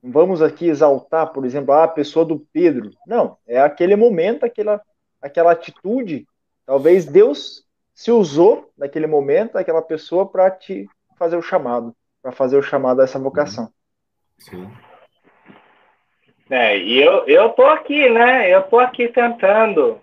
[0.01, 2.91] Vamos aqui exaltar, por exemplo, a pessoa do Pedro.
[3.05, 4.81] Não, é aquele momento, aquela,
[5.21, 6.25] aquela atitude.
[6.65, 12.57] Talvez Deus se usou naquele momento, aquela pessoa para te fazer o chamado, para fazer
[12.57, 13.69] o chamado a essa vocação.
[14.37, 14.69] Sim.
[16.49, 18.49] É, e eu, eu tô aqui, né?
[18.49, 20.01] Eu tô aqui tentando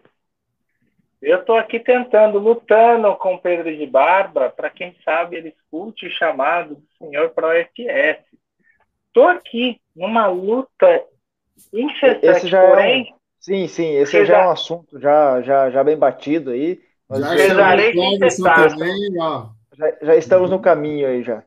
[1.27, 6.11] eu estou aqui tentando, lutando com Pedro de Barba, para quem sabe ele escute o
[6.11, 8.26] chamado do Senhor para o FS.
[9.17, 11.03] Estou aqui numa luta
[11.73, 13.09] incessante, esse já porém...
[13.09, 13.17] É um...
[13.41, 16.83] Sim, sim, esse já, já é um assunto já, já, já bem batido aí.
[17.11, 18.69] Já, Rezarei sem cessar.
[18.69, 19.47] Também, ó.
[19.73, 21.43] Já, já, estamos no caminho aí já.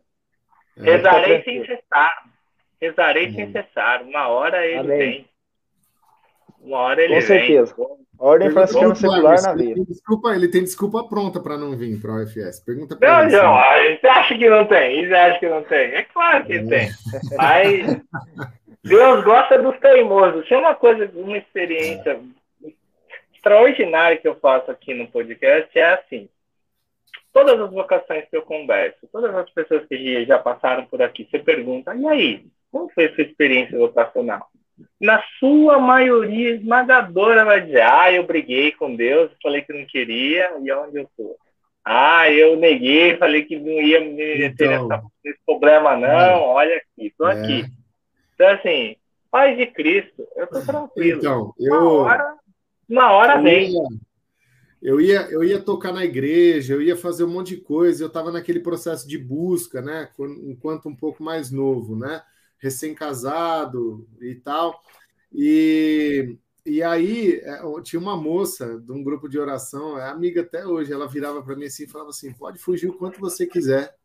[0.77, 2.23] Rezarei sem cessar.
[2.81, 4.01] Rezarei sem cessar.
[4.01, 4.97] Uma hora ele Amém.
[4.97, 5.29] vem.
[6.61, 7.75] Uma hora ele Com certeza.
[8.19, 9.75] Ordem franciscana secular na veia.
[9.87, 12.59] Desculpa, ele tem desculpa pronta para não vir para a UFS.
[12.59, 13.31] Pergunta para ele.
[13.31, 15.07] Não, não, você acha que não tem?
[15.07, 15.79] Você acha que não tem?
[15.95, 16.63] É claro que é.
[16.65, 16.89] tem.
[17.37, 18.01] Mas
[18.83, 20.43] Deus gosta dos teimosos.
[20.43, 22.19] Isso é uma coisa, uma experiência
[23.33, 26.27] extraordinária que eu faço aqui no podcast é assim.
[27.31, 31.39] Todas as vocações que eu converso, todas as pessoas que já passaram por aqui, você
[31.39, 34.48] pergunta, e aí, como foi a sua experiência vocacional?
[34.99, 40.51] Na sua maioria esmagadora vai dizer, ah, eu briguei com Deus, falei que não queria,
[40.61, 41.37] e onde eu estou?
[41.83, 44.87] Ah, eu neguei, falei que não ia me então,
[45.23, 46.35] nesse problema, não, é.
[46.35, 47.39] olha aqui, estou é.
[47.39, 47.65] aqui.
[48.35, 48.95] Então, assim,
[49.31, 51.19] paz de Cristo, eu estou tranquilo.
[51.19, 51.73] Então, eu...
[51.73, 52.35] Uma hora,
[52.89, 53.71] uma hora eu vem.
[53.71, 53.81] Ia,
[54.81, 58.07] eu ia, eu ia tocar na igreja, eu ia fazer um monte de coisa, eu
[58.07, 60.09] estava naquele processo de busca, né,
[60.45, 62.21] enquanto um pouco mais novo, né,
[62.59, 64.79] recém-casado e tal.
[65.33, 70.65] E, e aí é, tinha uma moça de um grupo de oração, é amiga até
[70.65, 73.95] hoje, ela virava para mim assim e falava assim: pode fugir o quanto você quiser.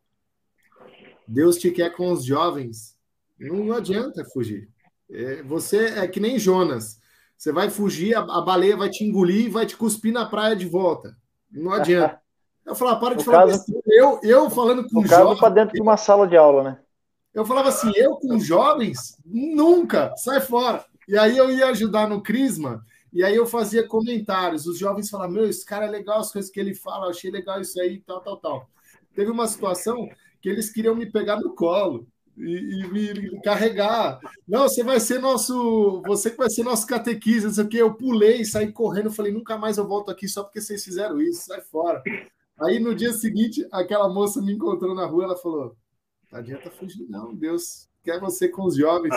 [1.27, 2.95] Deus te quer com os jovens.
[3.39, 4.69] Não, adianta fugir.
[5.09, 6.99] É, você é que nem Jonas.
[7.37, 10.65] Você vai fugir, a, baleia vai te engolir e vai te cuspir na praia de
[10.65, 11.17] volta.
[11.51, 12.19] Não adianta.
[12.65, 15.39] Eu falava, para de no falar caso, eu, eu falando com jovens.
[15.39, 16.79] para dentro de uma sala de aula, né?
[17.35, 20.85] Eu falava assim, eu com jovens, nunca, sai fora.
[21.05, 24.65] E aí eu ia ajudar no Crisma, e aí eu fazia comentários.
[24.65, 27.59] Os jovens falavam, meu, esse cara é legal, as coisas que ele fala, achei legal
[27.59, 28.69] isso aí, tal, tal, tal.
[29.13, 30.07] Teve uma situação
[30.41, 34.17] que eles queriam me pegar no colo e, e me carregar.
[34.47, 37.81] Não, você vai ser nosso, você que vai ser nosso catequista, não sei o quê.
[37.81, 41.47] Eu pulei, saí correndo, falei, nunca mais eu volto aqui só porque vocês fizeram isso,
[41.47, 42.01] sai fora.
[42.61, 45.75] Aí no dia seguinte, aquela moça me encontrou na rua, ela falou:
[46.31, 47.33] não adianta fugir, não.
[47.33, 49.15] Deus quer você com os jovens.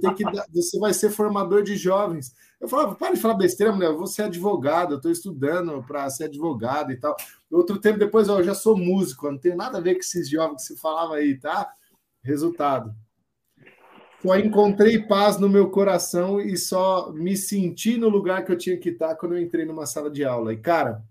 [0.00, 2.34] tem que dar, você vai ser formador de jovens.
[2.60, 3.90] Eu falava, para de falar besteira, mulher.
[3.90, 7.16] Eu vou ser advogado, eu estou estudando para ser advogado e tal.
[7.50, 10.28] Outro tempo depois, ó, eu já sou músico, não tenho nada a ver com esses
[10.28, 11.70] jovens que se falava aí, tá?
[12.22, 12.94] Resultado.
[14.22, 18.76] Só encontrei paz no meu coração e só me senti no lugar que eu tinha
[18.76, 20.52] que estar quando eu entrei numa sala de aula.
[20.52, 21.04] E, cara,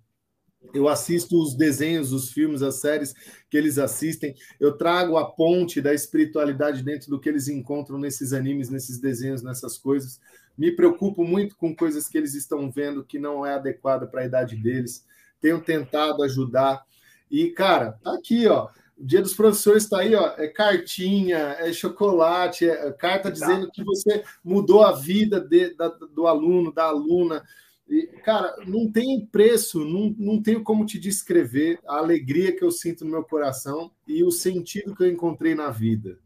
[0.73, 3.13] eu assisto os desenhos, os filmes, as séries
[3.49, 8.33] que eles assistem, eu trago a ponte da espiritualidade dentro do que eles encontram nesses
[8.33, 10.19] animes, nesses desenhos, nessas coisas.
[10.57, 14.25] Me preocupo muito com coisas que eles estão vendo que não é adequada para a
[14.25, 15.05] idade deles.
[15.41, 16.83] Tenho tentado ajudar.
[17.29, 18.69] E, cara, tá aqui, ó.
[18.97, 20.33] O dia dos professores está aí, ó.
[20.37, 26.25] É cartinha, é chocolate, é carta dizendo que você mudou a vida de, da, do
[26.27, 27.43] aluno, da aluna.
[27.87, 32.71] E, cara, não tem preço, não, não tenho como te descrever a alegria que eu
[32.71, 36.19] sinto no meu coração e o sentido que eu encontrei na vida,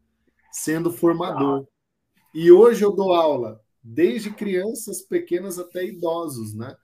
[0.50, 1.66] sendo formador.
[2.32, 6.74] E hoje eu dou aula, desde crianças pequenas até idosos, né?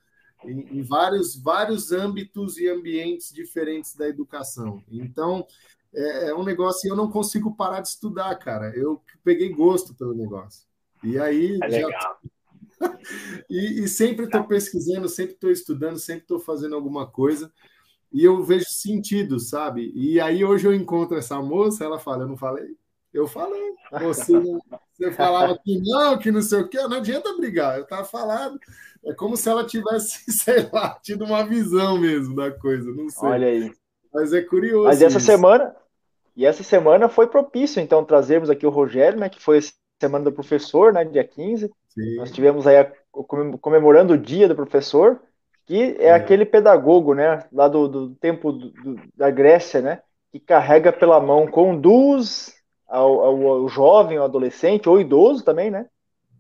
[0.45, 4.83] Em, em vários, vários âmbitos e ambientes diferentes da educação.
[4.91, 5.47] Então,
[5.95, 8.77] é, é um negócio e eu não consigo parar de estudar, cara.
[8.77, 10.67] Eu peguei gosto pelo negócio.
[11.03, 12.19] E aí é já,
[13.49, 17.53] e, e, sempre estou pesquisando, sempre estou estudando, sempre estou fazendo alguma coisa.
[18.13, 19.93] E eu vejo sentido, sabe?
[19.95, 22.77] E aí hoje eu encontro essa moça, ela fala, eu não falei?
[23.13, 23.73] Eu falei.
[24.03, 24.33] Você,
[24.93, 27.79] você falava que não, que não sei o quê, não adianta brigar.
[27.79, 28.59] Eu estava falando.
[29.05, 33.29] É como se ela tivesse, sei lá, tido uma visão mesmo da coisa, não sei.
[33.29, 33.73] Olha aí.
[34.13, 34.87] Mas é curioso.
[34.87, 35.27] Mas essa isso.
[35.27, 35.75] semana,
[36.37, 39.63] e essa semana foi propício, então, trazermos aqui o Rogério, né, que foi a
[40.01, 41.71] semana do professor, né, dia 15.
[41.97, 42.17] Sim.
[42.17, 42.93] Nós tivemos aí a,
[43.61, 45.21] comemorando o dia do professor,
[45.65, 46.13] que é, é.
[46.13, 51.19] aquele pedagogo, né, lá do, do tempo do, do, da Grécia, né, que carrega pela
[51.21, 52.55] mão, conduz
[52.87, 55.87] ao, ao, ao jovem, ao adolescente, ou idoso também, né,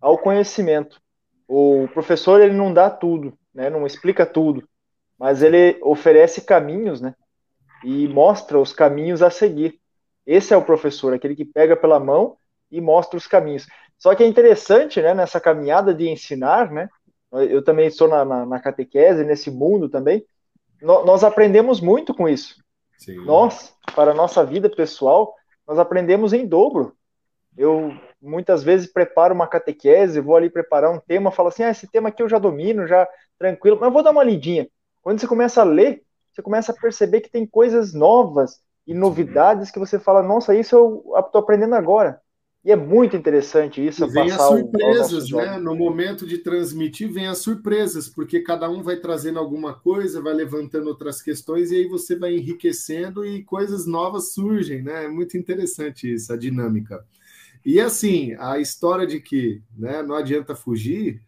[0.01, 1.01] ao conhecimento.
[1.49, 4.69] O professor, ele não dá tudo, né, não explica tudo,
[5.19, 7.15] mas ele oferece caminhos, né,
[7.83, 9.81] e mostra os caminhos a seguir.
[10.27, 12.37] Esse é o professor, aquele que pega pela mão
[12.71, 13.67] e mostra os caminhos.
[13.99, 16.89] Só que é interessante, né, nessa caminhada de ensinar, né,
[17.33, 20.25] eu também estou na, na, na catequese, nesse mundo também,
[20.81, 22.57] no, nós aprendemos muito com isso.
[22.99, 23.25] Sim.
[23.25, 25.35] Nós, para a nossa vida pessoal,
[25.67, 26.95] nós aprendemos em dobro.
[27.57, 31.91] Eu muitas vezes preparo uma catequese, vou ali preparar um tema, falo assim, ah, esse
[31.91, 33.07] tema aqui eu já domino, já
[33.39, 34.69] tranquilo, mas vou dar uma lidinha.
[35.03, 39.71] Quando você começa a ler, você começa a perceber que tem coisas novas e novidades
[39.71, 42.21] que você fala, nossa, isso eu estou aprendendo agora.
[42.67, 44.05] E é muito interessante isso.
[44.05, 45.57] E vem as surpresas, né?
[45.57, 50.35] No momento de transmitir, vem as surpresas, porque cada um vai trazendo alguma coisa, vai
[50.35, 55.05] levantando outras questões, e aí você vai enriquecendo e coisas novas surgem, né?
[55.05, 57.07] É muito interessante isso, a dinâmica.
[57.65, 61.23] E assim, a história de que né, não adianta fugir,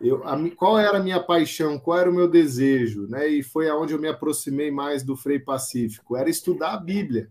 [0.00, 3.28] eu, a, qual era a minha paixão, qual era o meu desejo, né?
[3.28, 7.28] E foi aonde eu me aproximei mais do Frei Pacífico, era estudar a Bíblia.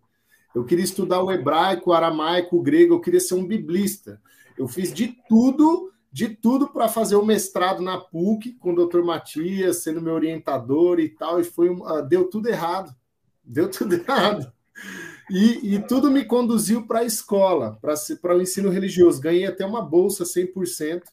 [0.54, 4.22] Eu queria estudar o hebraico, o aramaico, o grego, eu queria ser um biblista.
[4.58, 9.02] Eu fiz de tudo, de tudo para fazer o mestrado na PUC com o Dr.
[9.04, 11.70] Matias, sendo meu orientador e tal, e foi
[12.08, 12.94] deu tudo errado.
[13.44, 14.52] Deu tudo errado.
[15.30, 17.80] E, e tudo me conduziu para a escola,
[18.22, 19.22] para o ensino religioso.
[19.22, 21.04] Ganhei até uma bolsa 100%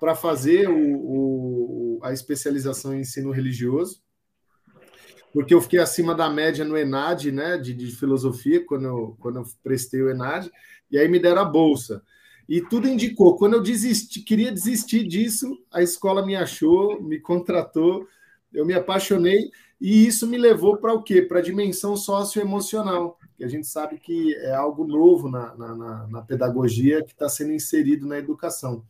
[0.00, 4.00] para fazer o, o, a especialização em ensino religioso,
[5.32, 9.36] porque eu fiquei acima da média no ENAD, né, de, de filosofia, quando eu, quando
[9.36, 10.50] eu prestei o ENAD,
[10.90, 12.02] e aí me deram a bolsa.
[12.48, 13.36] E tudo indicou.
[13.36, 18.06] Quando eu desisti, queria desistir disso, a escola me achou, me contratou,
[18.52, 21.20] eu me apaixonei, e isso me levou para o quê?
[21.20, 26.22] Para a dimensão socioemocional, que a gente sabe que é algo novo na, na, na
[26.22, 28.82] pedagogia que está sendo inserido na educação.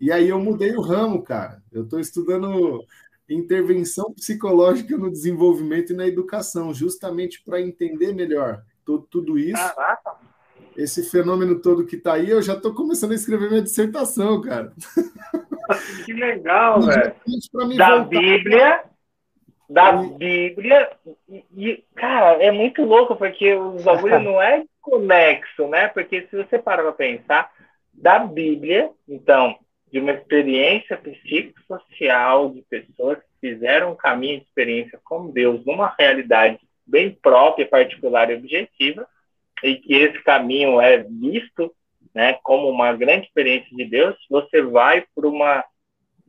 [0.00, 1.62] E aí eu mudei o ramo, cara.
[1.70, 2.82] Eu estou estudando
[3.34, 9.74] intervenção psicológica no desenvolvimento e na educação, justamente para entender melhor tudo, tudo isso.
[9.74, 10.18] Caraca.
[10.76, 14.72] Esse fenômeno todo que está aí, eu já estou começando a escrever minha dissertação, cara.
[16.04, 17.14] Que legal, velho.
[17.76, 18.04] Da voltar.
[18.08, 18.84] Bíblia,
[19.68, 20.08] da e...
[20.16, 20.90] Bíblia,
[21.56, 25.86] e, cara, é muito louco, porque os bagulho não é conexo, né?
[25.86, 27.52] Porque se você parar para pensar,
[27.94, 29.56] da Bíblia, então,
[29.92, 35.94] de uma experiência psicossocial de pessoas que fizeram um caminho de experiência com Deus numa
[35.98, 39.06] realidade bem própria, particular e objetiva,
[39.62, 41.72] e que esse caminho é visto
[42.14, 45.64] né, como uma grande experiência de Deus, você vai por uma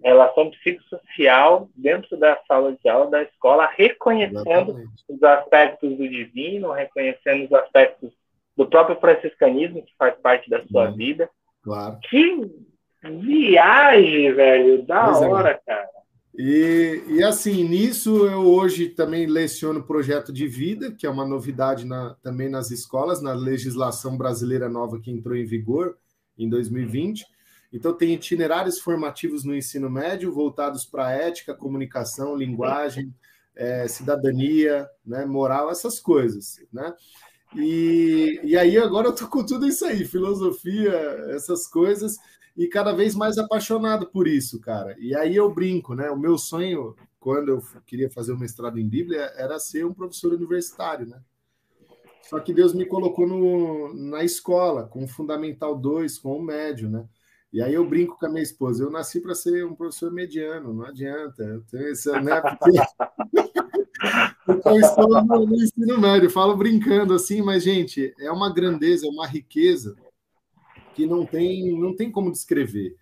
[0.03, 5.03] relação psicossocial dentro da sala de aula da escola, reconhecendo Exatamente.
[5.07, 8.11] os aspectos do divino, reconhecendo os aspectos
[8.57, 10.95] do próprio franciscanismo, que faz parte da sua uhum.
[10.95, 11.29] vida.
[11.63, 11.99] Claro.
[12.09, 12.51] Que
[13.03, 15.27] Viagem, velho, da pois é.
[15.27, 15.59] hora, é.
[15.65, 15.89] cara.
[16.37, 21.85] E, e assim, nisso eu hoje também leciono projeto de vida, que é uma novidade
[21.85, 25.97] na, também nas escolas, na legislação brasileira nova que entrou em vigor
[26.37, 27.25] em 2020.
[27.73, 33.13] Então, tem itinerários formativos no ensino médio voltados para ética, comunicação, linguagem,
[33.55, 36.59] é, cidadania, né, moral, essas coisas.
[36.71, 36.93] Né?
[37.55, 40.93] E, e aí, agora eu estou com tudo isso aí, filosofia,
[41.29, 42.17] essas coisas
[42.55, 44.95] e cada vez mais apaixonado por isso, cara.
[44.99, 46.09] E aí eu brinco, né?
[46.09, 50.33] O meu sonho, quando eu queria fazer o mestrado em Bíblia, era ser um professor
[50.33, 51.19] universitário, né?
[52.23, 56.89] Só que Deus me colocou no, na escola, com o Fundamental 2, com o médio,
[56.89, 57.05] né?
[57.51, 60.73] E aí eu brinco com a minha esposa, eu nasci para ser um professor mediano,
[60.73, 61.61] não adianta.
[61.73, 62.41] Esse, né?
[62.41, 62.77] Porque...
[64.69, 69.27] eu estou no ensino médio, falo brincando assim, mas, gente, é uma grandeza, é uma
[69.27, 69.95] riqueza
[70.93, 72.95] que não tem, não tem como descrever.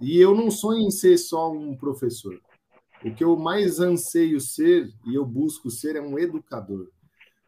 [0.00, 2.40] E eu não sonho em ser só um professor.
[3.04, 6.88] O que eu mais anseio ser e eu busco ser é um educador.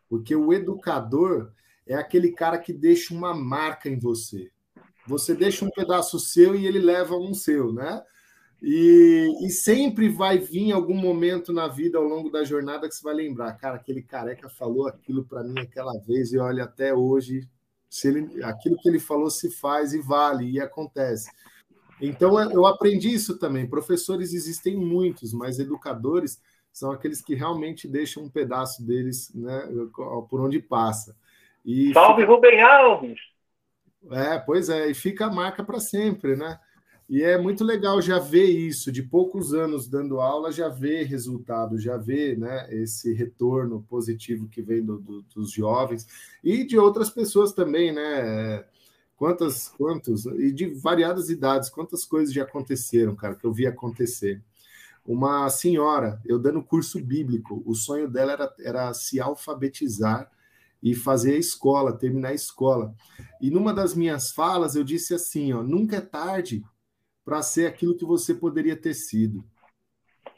[0.09, 1.53] Porque o educador
[1.87, 4.51] é aquele cara que deixa uma marca em você.
[5.07, 8.03] Você deixa um pedaço seu e ele leva um seu, né?
[8.63, 13.03] E, e, sempre vai vir algum momento na vida ao longo da jornada que você
[13.03, 17.49] vai lembrar, cara, aquele careca falou aquilo para mim aquela vez e olha até hoje
[17.91, 21.29] se ele, aquilo que ele falou se faz e vale e acontece.
[22.01, 23.69] Então eu aprendi isso também.
[23.69, 26.41] Professores existem muitos, mas educadores
[26.73, 29.69] são aqueles que realmente deixam um pedaço deles, né,
[30.31, 31.17] por onde passa.
[31.67, 32.33] E Salve fica...
[32.33, 33.21] Rubem Alves.
[34.13, 36.59] É, pois é, e fica a marca para sempre, né?
[37.11, 41.77] E é muito legal já ver isso, de poucos anos dando aula, já ver resultado,
[41.77, 46.07] já ver né, esse retorno positivo que vem do, do, dos jovens
[46.45, 48.65] e de outras pessoas também, né?
[49.17, 54.41] Quantas, quantos, e de variadas idades, quantas coisas já aconteceram, cara, que eu vi acontecer.
[55.05, 60.31] Uma senhora, eu dando curso bíblico, o sonho dela era, era se alfabetizar
[60.81, 62.95] e fazer a escola, terminar a escola.
[63.41, 66.63] E numa das minhas falas eu disse assim, ó, nunca é tarde
[67.31, 69.45] para ser aquilo que você poderia ter sido.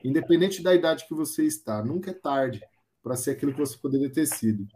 [0.04, 2.60] Independente da idade que você está, nunca é tarde
[3.02, 4.68] para ser aquilo que você poderia ter sido.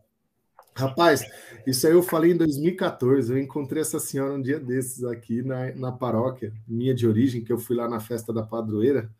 [0.74, 1.26] Rapaz,
[1.66, 3.30] isso aí eu falei em 2014.
[3.30, 7.52] Eu encontrei essa senhora um dia desses aqui na, na paróquia, minha de origem, que
[7.52, 9.10] eu fui lá na festa da padroeira,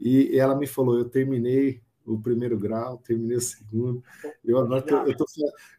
[0.00, 4.02] e ela me falou: Eu terminei o primeiro grau, terminei o segundo.
[4.44, 5.24] Eu agora tô, eu, tô,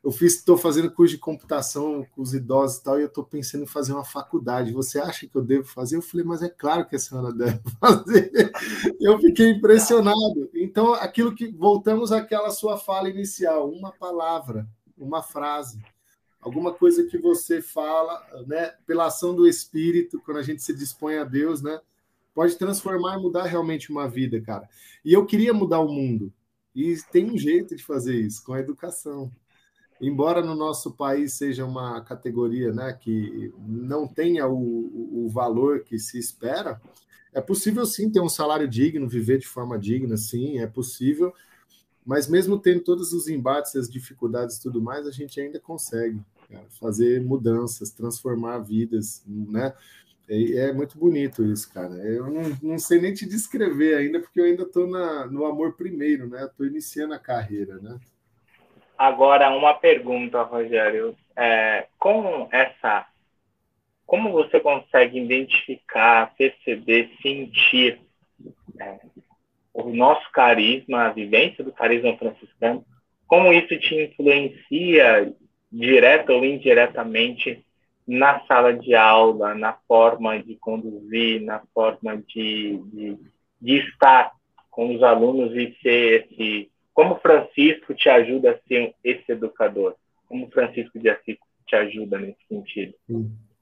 [0.03, 3.23] eu fiz, estou fazendo curso de computação com os idosos e tal, e eu estou
[3.23, 4.73] pensando em fazer uma faculdade.
[4.73, 5.95] Você acha que eu devo fazer?
[5.95, 8.51] Eu falei, mas é claro que a senhora deve fazer.
[8.99, 10.49] Eu fiquei impressionado.
[10.53, 14.67] Então, aquilo que voltamos àquela sua fala inicial, uma palavra,
[14.97, 15.79] uma frase
[16.39, 21.17] alguma coisa que você fala, né, pela ação do Espírito, quando a gente se dispõe
[21.17, 21.79] a Deus, né,
[22.37, 24.69] pode transformar e mudar realmente uma vida, cara.
[25.03, 26.31] E eu queria mudar o mundo.
[26.75, 29.31] E tem um jeito de fazer isso, com a educação.
[29.99, 35.97] Embora no nosso país seja uma categoria né, que não tenha o, o valor que
[35.97, 36.79] se espera,
[37.33, 41.33] é possível sim ter um salário digno, viver de forma digna, sim, é possível.
[42.05, 46.21] Mas mesmo tendo todos os embates, as dificuldades e tudo mais, a gente ainda consegue
[46.47, 49.73] cara, fazer mudanças, transformar vidas, né?
[50.29, 51.93] É, é, muito bonito isso, cara.
[51.93, 56.27] Eu não, não, sei nem te descrever ainda, porque eu ainda estou no amor primeiro,
[56.27, 56.43] né?
[56.43, 57.97] Estou iniciando a carreira, né?
[58.97, 61.15] Agora, uma pergunta, Rogério.
[61.35, 63.07] É, com essa...
[64.05, 67.99] Como você consegue identificar, perceber, sentir
[68.79, 68.99] é,
[69.73, 72.85] o nosso carisma, a vivência do carisma franciscano?
[73.27, 75.33] Como isso te influencia,
[75.69, 77.65] direta ou indiretamente,
[78.07, 83.17] na sala de aula, na forma de conduzir, na forma de, de,
[83.61, 84.31] de estar
[84.71, 86.71] com os alunos e ser esse.
[86.93, 89.95] Como Francisco te ajuda a ser esse educador?
[90.27, 91.37] Como Francisco de Assis
[91.67, 92.93] te ajuda nesse sentido?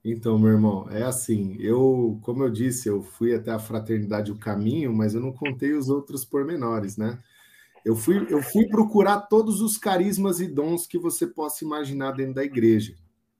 [0.04, 4.38] Então, meu irmão, é assim, eu, como eu disse, eu fui até a fraternidade o
[4.38, 7.18] caminho, mas eu não contei os outros pormenores, né?
[7.84, 12.34] Eu fui, eu fui procurar todos os carismas e dons que você possa imaginar dentro
[12.34, 12.94] da igreja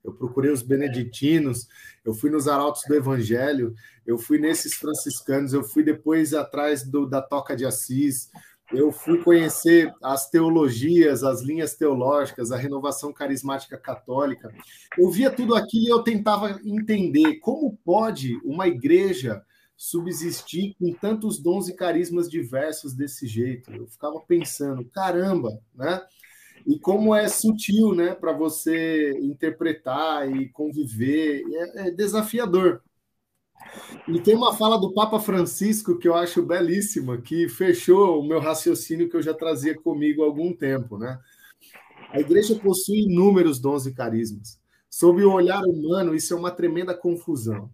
[0.06, 1.66] eu procurei os beneditinos,
[2.04, 3.74] eu fui nos arautos do Evangelho,
[4.06, 8.30] eu fui nesses franciscanos, eu fui depois atrás do, da Toca de Assis,
[8.72, 14.52] eu fui conhecer as teologias, as linhas teológicas, a renovação carismática católica.
[14.98, 19.42] Eu via tudo aquilo e eu tentava entender como pode uma igreja
[19.76, 23.72] subsistir com tantos dons e carismas diversos desse jeito.
[23.72, 26.00] Eu ficava pensando, caramba, né?
[26.66, 32.82] E como é sutil, né, para você interpretar e conviver, é, é, desafiador.
[34.08, 38.40] E tem uma fala do Papa Francisco que eu acho belíssima, que fechou o meu
[38.40, 41.18] raciocínio que eu já trazia comigo há algum tempo, né?
[42.10, 44.60] A igreja possui inúmeros dons e carismas.
[44.90, 47.70] Sob o olhar humano, isso é uma tremenda confusão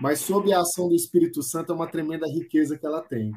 [0.00, 3.32] mas sob a ação do Espírito Santo é uma tremenda riqueza que ela tem.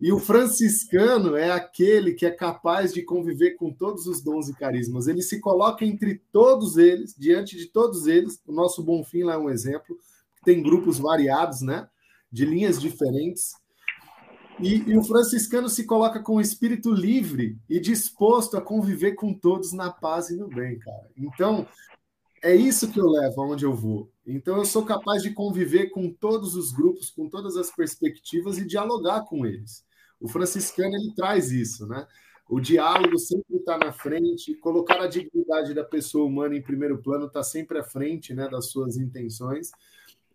[0.00, 4.54] E o franciscano é aquele que é capaz de conviver com todos os dons e
[4.54, 5.08] carismas.
[5.08, 8.40] Ele se coloca entre todos eles, diante de todos eles.
[8.46, 9.98] O nosso Bonfim lá é um exemplo.
[10.44, 11.88] Tem grupos variados, né?
[12.30, 13.52] De linhas diferentes.
[14.60, 19.34] E, e, o franciscano se coloca com o espírito livre e disposto a conviver com
[19.34, 21.10] todos na paz e no bem, cara.
[21.16, 21.66] Então,
[22.44, 24.12] é isso que eu levo aonde eu vou.
[24.26, 28.66] Então eu sou capaz de conviver com todos os grupos, com todas as perspectivas e
[28.66, 29.82] dialogar com eles.
[30.20, 32.06] O franciscano ele traz isso, né?
[32.46, 37.26] O diálogo sempre está na frente, colocar a dignidade da pessoa humana em primeiro plano
[37.26, 39.70] está sempre à frente, né, das suas intenções.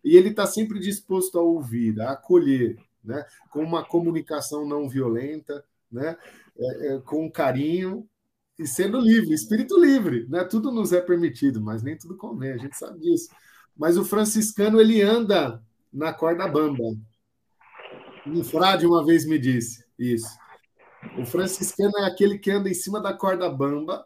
[0.02, 5.64] E ele está sempre disposto a ouvir, a acolher, né, com uma comunicação não violenta,
[5.90, 6.16] né,
[6.58, 8.08] é, é, com carinho
[8.60, 10.44] e sendo livre, espírito livre, né?
[10.44, 13.30] Tudo nos é permitido, mas nem tudo convém, a gente sabe disso.
[13.74, 16.82] Mas o franciscano ele anda na corda bamba.
[18.26, 20.28] Um frade uma vez me disse isso.
[21.18, 24.04] O franciscano é aquele que anda em cima da corda bamba.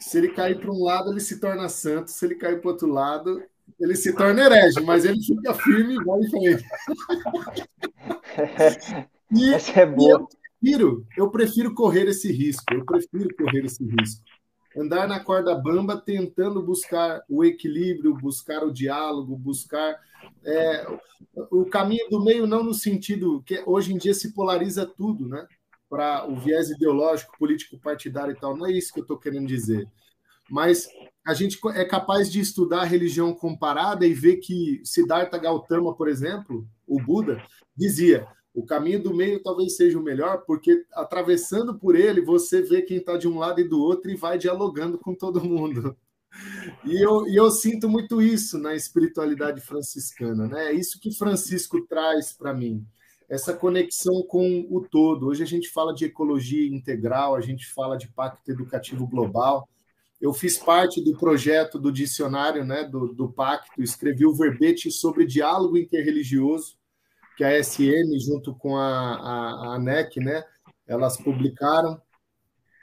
[0.00, 2.10] Se ele cair para um lado, ele se torna santo.
[2.10, 3.40] Se ele cair para o outro lado,
[3.78, 6.64] ele se torna herege, mas ele fica firme e vai em frente.
[9.30, 10.26] e, Essa é boa
[10.66, 14.24] prefiro, eu prefiro correr esse risco, eu prefiro correr esse risco.
[14.76, 19.96] Andar na corda bamba tentando buscar o equilíbrio, buscar o diálogo, buscar
[20.44, 20.86] é,
[21.50, 25.46] o caminho do meio, não no sentido que hoje em dia se polariza tudo, né?
[25.88, 28.56] Para o viés ideológico, político, partidário e tal.
[28.56, 29.88] Não é isso que eu estou querendo dizer.
[30.50, 30.88] Mas
[31.24, 36.08] a gente é capaz de estudar a religião comparada e ver que Siddhartha Gautama, por
[36.08, 37.40] exemplo, o Buda,
[37.74, 38.26] dizia:
[38.56, 42.96] o caminho do meio talvez seja o melhor, porque atravessando por ele, você vê quem
[42.96, 45.94] está de um lado e do outro e vai dialogando com todo mundo.
[46.82, 50.68] E eu, e eu sinto muito isso na espiritualidade franciscana, né?
[50.68, 52.82] É isso que Francisco traz para mim,
[53.28, 55.26] essa conexão com o todo.
[55.26, 59.68] Hoje a gente fala de ecologia integral, a gente fala de pacto educativo global.
[60.18, 65.26] Eu fiz parte do projeto do dicionário né, do, do pacto, escrevi o verbete sobre
[65.26, 66.75] diálogo interreligioso
[67.36, 70.42] que a SM, junto com a, a, a ANEC, né,
[70.86, 72.00] elas publicaram.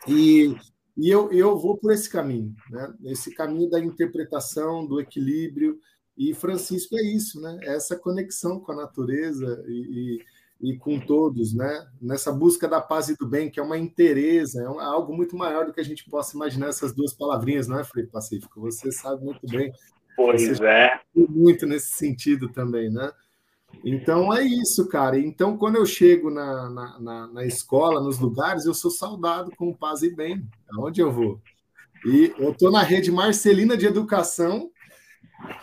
[0.07, 0.55] E,
[0.97, 2.93] e eu, eu vou por esse caminho, né?
[3.05, 5.79] esse caminho da interpretação, do equilíbrio.
[6.15, 7.57] E Francisco é isso, né?
[7.63, 10.19] essa conexão com a natureza e,
[10.61, 11.87] e, e, com todos, né?
[11.99, 15.65] nessa busca da paz e do bem, que é uma inteireza, é algo muito maior
[15.65, 18.61] do que a gente possa imaginar essas duas palavrinhas, não é, Frei Pacífico?
[18.61, 19.71] Você sabe muito bem.
[20.15, 20.99] Pois Você é.
[21.15, 23.11] Muito nesse sentido também, né?
[23.83, 25.17] Então é isso, cara.
[25.17, 29.73] Então, quando eu chego na, na, na, na escola, nos lugares, eu sou saudado com
[29.73, 31.41] paz e bem, aonde eu vou.
[32.05, 34.69] E eu estou na rede Marcelina de Educação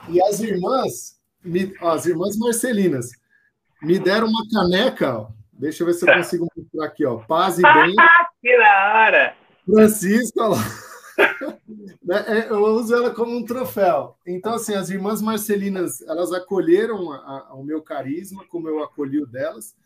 [0.09, 3.11] e as irmãs, me, ó, as irmãs Marcelinas,
[3.83, 5.19] me deram uma caneca.
[5.19, 5.29] Ó.
[5.53, 7.17] Deixa eu ver se eu consigo mostrar aqui, ó.
[7.19, 7.95] Paz e bem.
[8.41, 9.35] que da hora!
[9.65, 10.90] Francisco, ó lá.
[12.03, 14.17] Né, é, eu uso ela como um troféu.
[14.27, 19.23] Então, assim, as irmãs Marcelinas, elas acolheram a, a, o meu carisma, como eu acolhi
[19.23, 19.77] o delas,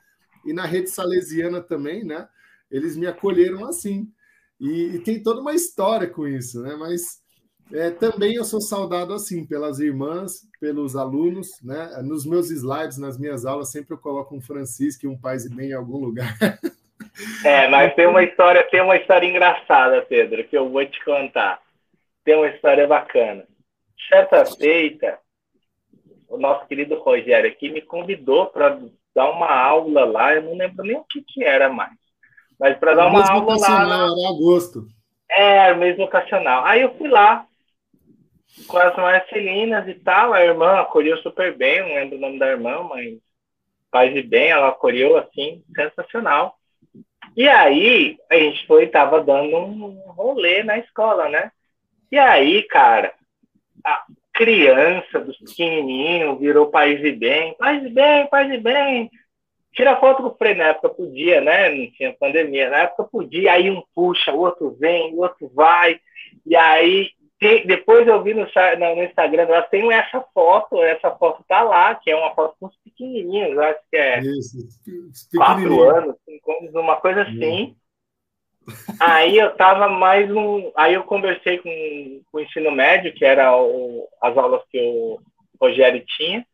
[0.44, 2.28] e na rede salesiana também, né?
[2.70, 4.10] Eles me acolheram assim.
[4.60, 6.74] E, e tem toda uma história com isso, né?
[6.76, 7.22] Mas
[7.72, 12.00] é, também eu sou saudado assim pelas irmãs, pelos alunos, né?
[12.02, 15.54] Nos meus slides, nas minhas aulas, sempre eu coloco um Francisco e um Paz e
[15.54, 16.36] Bem em algum lugar.
[17.44, 21.60] É, mas tem uma história, tem uma história engraçada, Pedro, que eu vou te contar.
[22.24, 23.44] Tem uma história bacana.
[24.08, 25.18] Certa feita,
[26.28, 28.80] o nosso querido Rogério aqui me convidou para
[29.14, 31.92] dar uma aula lá, eu não lembro nem o que, que era mais.
[32.58, 33.82] Mas para dar uma aula lá.
[33.82, 34.86] Era agosto.
[35.30, 36.64] É, mesmo ocasional.
[36.64, 37.46] Aí eu fui lá
[38.68, 42.48] com as Marcelinas e tal, a irmã acolheu super bem, não lembro o nome da
[42.48, 43.18] irmã, mas
[43.90, 46.56] faz de bem, ela acolheu assim, sensacional.
[47.36, 51.50] E aí, a gente foi, tava dando um rolê na escola, né?
[52.10, 53.12] E aí, cara,
[53.84, 59.10] a criança dos pequenininhos virou pais e bem, pais e bem, pais e bem.
[59.72, 61.68] Tira foto com o Frei na época podia, né?
[61.70, 62.70] Não tinha pandemia.
[62.70, 65.98] Na época podia, aí um puxa, o outro vem, o outro vai.
[66.46, 71.10] E aí tem, depois eu vi no, no, no Instagram, elas tem essa foto, essa
[71.10, 74.58] foto tá lá, que é uma foto com os pequenininhos, acho que é Isso,
[75.36, 77.76] quatro anos, cinco anos, uma coisa assim.
[78.98, 80.72] Aí eu tava mais um.
[80.74, 85.20] Aí eu conversei com, com o ensino médio, que era o, as aulas que o
[85.60, 86.46] Rogério tinha.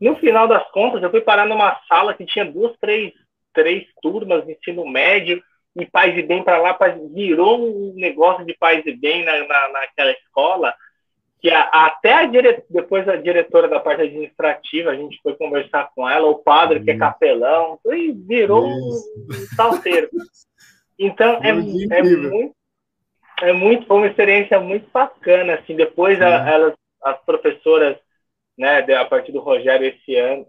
[0.00, 3.12] No final das contas, eu fui parar numa sala que tinha duas, três,
[3.52, 5.42] três turmas de ensino médio
[5.80, 6.76] e paz e bem para lá,
[7.14, 10.74] virou um negócio de paz e bem na, na, naquela escola,
[11.40, 15.90] que a, até a dire, depois a diretora da parte administrativa, a gente foi conversar
[15.94, 19.14] com ela, o padre, que é capelão, e virou Isso.
[19.28, 20.08] um salteiro.
[20.98, 22.54] Então, é, é, muito,
[23.40, 26.74] é muito, foi uma experiência muito bacana, assim, depois a, elas,
[27.04, 27.96] as professoras,
[28.56, 30.44] né, a partir do Rogério esse ano,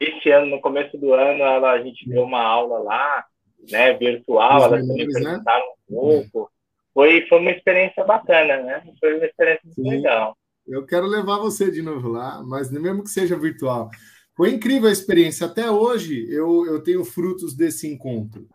[0.00, 3.24] esse ano, no começo do ano, ela, a gente deu uma aula lá,
[3.70, 5.12] né, virtual, elas também né?
[5.12, 6.50] apresentaram um pouco.
[6.92, 8.82] Foi, foi uma experiência bacana, né?
[8.98, 9.88] Foi uma experiência Sim.
[9.88, 10.36] legal.
[10.66, 13.88] Eu quero levar você de novo lá, mas mesmo que seja virtual.
[14.36, 15.46] Foi incrível a experiência.
[15.46, 18.48] Até hoje eu, eu tenho frutos desse encontro.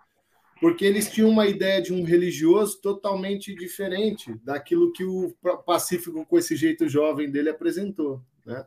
[0.62, 5.36] Porque eles tinham uma ideia de um religioso totalmente diferente daquilo que o
[5.66, 8.22] Pacífico, com esse jeito jovem dele, apresentou.
[8.46, 8.66] Né?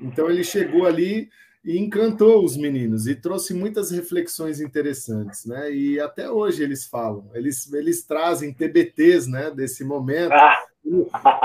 [0.00, 1.30] Então ele chegou ali
[1.64, 5.72] e encantou os meninos e trouxe muitas reflexões interessantes, né?
[5.72, 9.50] E até hoje eles falam, eles, eles trazem TBTs, né?
[9.50, 10.32] Desse momento.
[10.32, 10.62] Ah.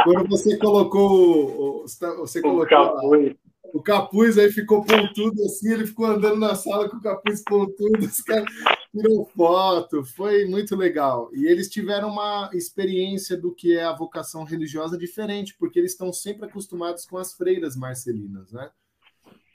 [0.04, 1.86] Quando você colocou,
[2.18, 3.36] você colocou o capuz.
[3.74, 8.00] o capuz, aí ficou pontudo assim, ele ficou andando na sala com o capuz pontudo,
[8.00, 8.46] os caras
[8.92, 11.30] tirou foto, foi muito legal.
[11.34, 16.12] E eles tiveram uma experiência do que é a vocação religiosa diferente, porque eles estão
[16.12, 18.70] sempre acostumados com as freiras marcelinas, né?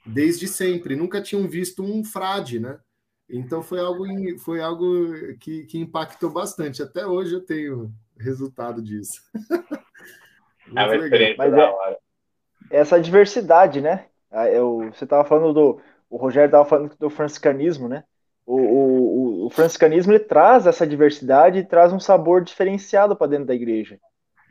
[0.05, 2.79] Desde sempre, nunca tinham visto um frade, né?
[3.29, 4.05] Então foi algo,
[4.39, 6.83] foi algo que, que impactou bastante.
[6.83, 9.23] Até hoje eu tenho resultado disso.
[10.77, 11.99] é uma experiência Mas da hora.
[12.71, 14.07] É, essa diversidade, né?
[14.31, 15.81] Ah, eu, você estava falando do.
[16.11, 18.05] O Rogério estava falando do franciscanismo, né?
[18.47, 23.47] O, o, o franciscanismo ele traz essa diversidade e traz um sabor diferenciado para dentro
[23.47, 23.99] da igreja.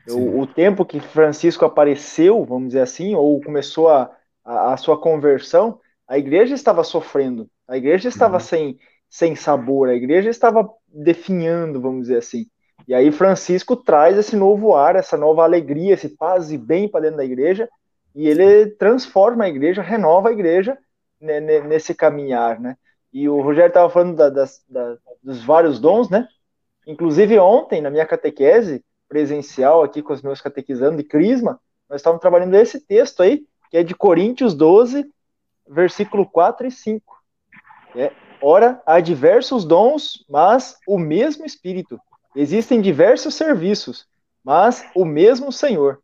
[0.09, 4.11] O, o, tempo que Francisco apareceu, vamos dizer assim, ou começou a,
[4.43, 8.39] a, a sua conversão, a igreja estava sofrendo, a igreja estava uhum.
[8.39, 8.79] sem,
[9.09, 12.45] sem sabor, a igreja estava definhando, vamos dizer assim.
[12.87, 17.01] E aí Francisco traz esse novo ar, essa nova alegria, esse paz e bem para
[17.01, 17.69] dentro da igreja,
[18.13, 20.77] e ele transforma a igreja, renova a igreja
[21.19, 22.75] né, nesse caminhar, né?
[23.11, 26.27] E o Rogério estava falando da, das, da, dos vários dons, né?
[26.85, 32.21] Inclusive ontem, na minha catequese presencial aqui com os meus catequizando de Crisma, nós estávamos
[32.21, 35.03] trabalhando esse texto aí, que é de Coríntios 12,
[35.67, 37.23] versículo 4 e 5.
[37.95, 41.99] É, Ora, há diversos dons, mas o mesmo Espírito.
[42.35, 44.05] Existem diversos serviços,
[44.43, 45.99] mas o mesmo Senhor.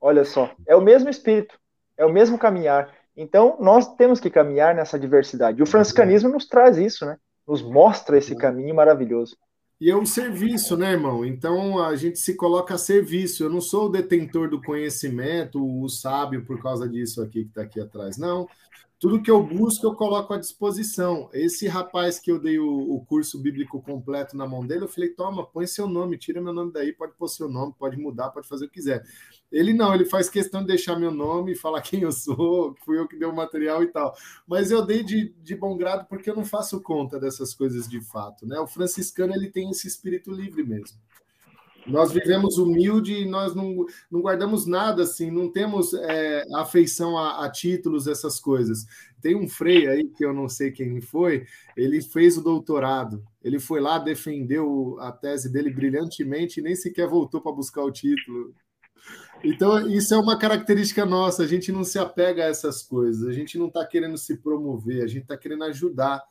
[0.00, 1.58] Olha só, é o mesmo Espírito,
[1.96, 2.94] é o mesmo caminhar.
[3.16, 5.58] Então, nós temos que caminhar nessa diversidade.
[5.58, 7.16] E o franciscanismo nos traz isso, né?
[7.44, 9.36] Nos mostra esse caminho maravilhoso.
[9.80, 11.24] E é um serviço, né, irmão?
[11.24, 13.44] Então a gente se coloca a serviço.
[13.44, 17.62] Eu não sou o detentor do conhecimento, o sábio por causa disso aqui que está
[17.62, 18.18] aqui atrás.
[18.18, 18.48] Não.
[18.98, 21.30] Tudo que eu busco, eu coloco à disposição.
[21.32, 25.10] Esse rapaz que eu dei o, o, curso bíblico completo na mão dele, eu falei:
[25.10, 28.48] toma, põe seu nome, tira meu nome daí, pode pôr seu nome, pode mudar, pode
[28.48, 29.04] fazer o que quiser.
[29.50, 33.08] Ele não, ele faz questão de deixar meu nome, falar quem eu sou, fui eu
[33.08, 34.14] que dei o material e tal.
[34.46, 38.00] Mas eu dei de, de bom grado porque eu não faço conta dessas coisas de
[38.00, 38.46] fato.
[38.46, 38.58] Né?
[38.60, 40.98] O franciscano ele tem esse espírito livre mesmo.
[41.88, 47.44] Nós vivemos humilde e nós não, não guardamos nada assim, não temos é, afeição a,
[47.44, 48.84] a, títulos, essas coisas.
[49.22, 51.46] Tem um frei aí, que eu não sei quem foi,
[51.76, 53.24] ele fez o doutorado.
[53.42, 57.90] Ele foi lá, defendeu a tese dele brilhantemente e nem sequer voltou para buscar o
[57.90, 58.54] título.
[59.44, 63.32] Então, isso é uma característica nossa, a gente não se apega a essas coisas, a
[63.32, 66.22] gente não está querendo se promover, a gente está querendo ajudar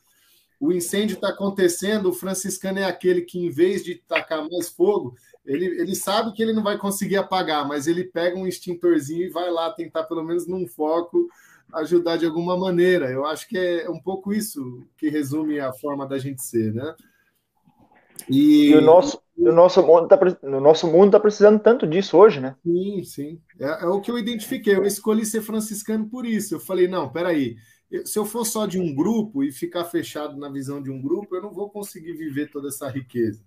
[0.60, 5.16] o incêndio está acontecendo, o franciscano é aquele que, em vez de tacar mais fogo,
[5.45, 9.30] ele, ele sabe que ele não vai conseguir apagar, mas ele pega um extintorzinho e
[9.30, 11.28] vai lá tentar, pelo menos num foco,
[11.74, 13.10] ajudar de alguma maneira.
[13.10, 16.95] Eu acho que é um pouco isso que resume a forma da gente ser, né?
[18.30, 22.17] E, e o nosso, o nosso mundo está no nosso mundo tá precisando tanto disso
[22.17, 22.55] hoje, né?
[22.63, 23.41] Sim, sim.
[23.59, 24.75] É, é, o que eu identifiquei.
[24.75, 26.55] Eu escolhi ser franciscano por isso.
[26.55, 27.55] Eu falei, não, peraí.
[28.03, 31.36] Se eu for só de um grupo e ficar fechado na visão de um grupo,
[31.36, 33.41] eu não vou conseguir viver toda essa riqueza.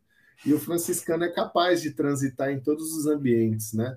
[0.47, 3.95] E o franciscano é capaz de transitar em todos os ambientes, né?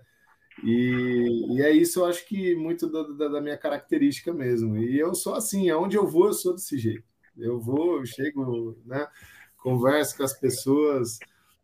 [0.61, 4.77] E, e é isso, eu acho que muito da, da, minha característica mesmo.
[4.77, 7.05] E eu sou assim, aonde eu vou, eu sou desse jeito.
[7.38, 9.07] Eu vou, eu chego, né?
[9.64, 11.20] Converso com as pessoas,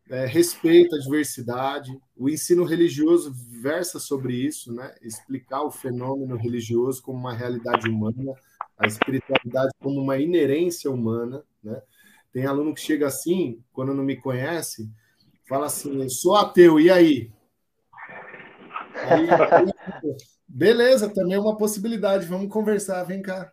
[0.09, 1.91] é, respeito a diversidade.
[2.15, 4.95] O ensino religioso versa sobre isso, né?
[5.01, 8.33] Explicar o fenômeno religioso como uma realidade humana,
[8.77, 11.81] a espiritualidade como uma inerência humana, né?
[12.31, 14.89] Tem aluno que chega assim, quando não me conhece,
[15.45, 17.29] fala assim: eu sou ateu, e aí?
[18.95, 19.27] aí
[20.47, 23.51] beleza, também é uma possibilidade, vamos conversar, vem cá.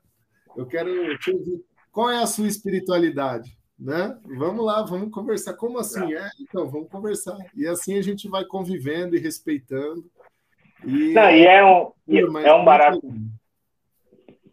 [0.56, 1.64] Eu quero te ouvir.
[1.90, 3.55] Qual é a sua espiritualidade?
[3.78, 4.18] Né?
[4.24, 5.54] Vamos lá, vamos conversar.
[5.54, 6.14] Como assim?
[6.14, 7.36] É, então, vamos conversar.
[7.54, 10.04] E assim a gente vai convivendo e respeitando.
[10.84, 11.92] E, Não, e é um,
[12.38, 13.00] é um barato.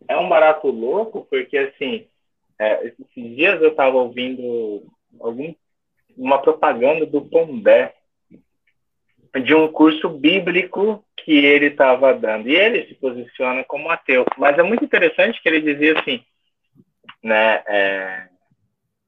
[0.08, 2.06] É um barato louco, porque assim,
[2.60, 4.86] é, esses dias eu estava ouvindo
[5.20, 5.56] algum,
[6.18, 7.96] uma propaganda do Pondé,
[9.44, 12.50] de um curso bíblico que ele estava dando.
[12.50, 14.26] E ele se posiciona como ateu.
[14.38, 16.24] Mas é muito interessante que ele dizia assim,
[17.24, 18.28] né, é,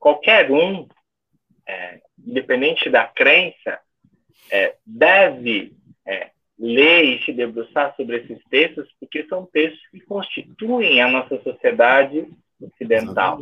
[0.06, 0.88] qualquer um,
[1.68, 3.80] é, independente da crença,
[4.52, 5.74] é, deve
[6.06, 6.30] é,
[6.60, 12.28] ler e se debruçar sobre esses textos, porque são textos que constituem a nossa sociedade
[12.62, 13.40] ocidental.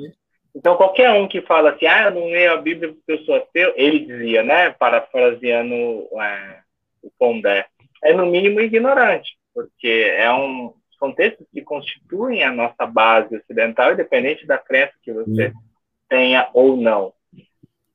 [0.56, 3.36] Então, qualquer um que fala assim, ah, eu não leio a Bíblia porque eu sou
[3.36, 6.60] ateu, ele dizia, né, parafraseando é,
[7.02, 7.66] o Pondé,
[8.02, 13.92] é no mínimo ignorante, porque é um, são textos que constituem a nossa base ocidental,
[13.92, 15.73] independente da crença que você Sim.
[16.14, 17.12] Tenha ou não.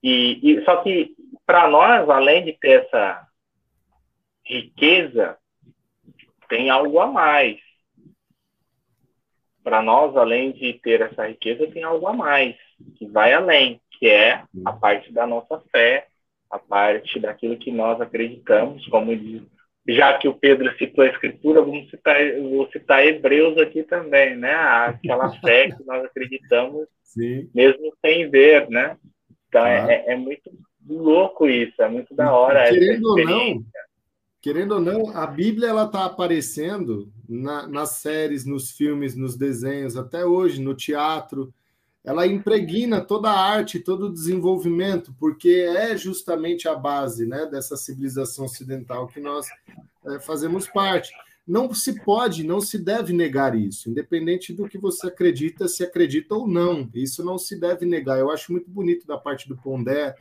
[0.03, 1.15] E, e só que
[1.47, 3.25] para nós, além de ter essa
[4.45, 5.39] riqueza,
[6.49, 7.61] tem algo a mais
[9.63, 12.57] para nós, além de ter essa riqueza, tem algo a mais,
[12.97, 16.09] que vai além, que é a parte da nossa fé,
[16.51, 19.43] a parte daquilo que nós acreditamos, como diz,
[19.89, 24.53] já que o Pedro citou a Escritura, vamos citar, vou citar Hebreus aqui também, né?
[24.53, 27.49] Aquela fé que nós acreditamos, Sim.
[27.55, 28.97] mesmo sem ver, né?
[29.49, 29.91] Então ah.
[29.91, 30.51] é, é, muito
[30.87, 33.07] louco isso, é muito da hora Querendo.
[33.07, 33.65] Ou não,
[34.43, 39.97] querendo ou não, a Bíblia ela está aparecendo na, nas séries, nos filmes, nos desenhos,
[39.97, 41.53] até hoje, no teatro.
[42.09, 47.77] Ela impregna toda a arte, todo o desenvolvimento, porque é justamente a base né, dessa
[47.77, 49.47] civilização ocidental que nós
[50.07, 51.11] é, fazemos parte.
[51.47, 56.35] Não se pode, não se deve negar isso, independente do que você acredita, se acredita
[56.35, 56.89] ou não.
[56.95, 58.19] Isso não se deve negar.
[58.19, 60.17] Eu acho muito bonito da parte do Pondé,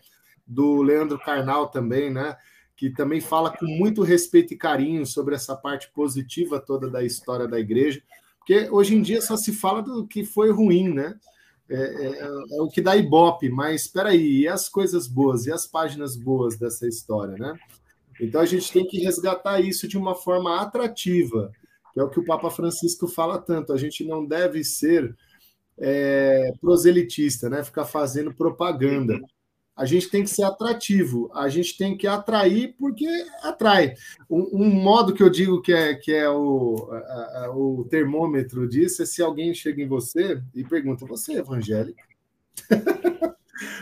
[0.46, 2.36] do Leandro Carnal também, né?
[2.76, 7.48] que também fala com muito respeito e carinho sobre essa parte positiva toda da história
[7.48, 8.04] da igreja,
[8.38, 11.16] porque hoje em dia só se fala do que foi ruim, né?
[11.70, 15.52] É, é, é o que dá ibope, mas espera aí, e as coisas boas, e
[15.52, 17.54] as páginas boas dessa história, né?
[18.22, 21.52] Então a gente tem que resgatar isso de uma forma atrativa,
[21.94, 23.74] que é o que o Papa Francisco fala tanto.
[23.74, 25.16] A gente não deve ser
[25.78, 27.64] é, proselitista, né?
[27.64, 29.20] Ficar fazendo propaganda.
[29.78, 33.06] A gente tem que ser atrativo, a gente tem que atrair porque
[33.44, 33.94] atrai.
[34.30, 38.68] Um, um modo que eu digo que é, que é o, a, a, o termômetro
[38.68, 42.02] disso é se alguém chega em você e pergunta: Você é evangélico?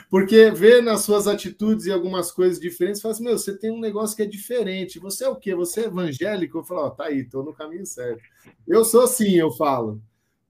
[0.09, 3.79] Porque vê nas suas atitudes e algumas coisas diferentes, fala assim, meu, você tem um
[3.79, 4.99] negócio que é diferente.
[4.99, 5.53] Você é o quê?
[5.55, 6.59] Você é evangélico?
[6.59, 8.21] Eu falo, ó, oh, tá aí, tô no caminho certo.
[8.67, 10.01] Eu sou assim, eu falo.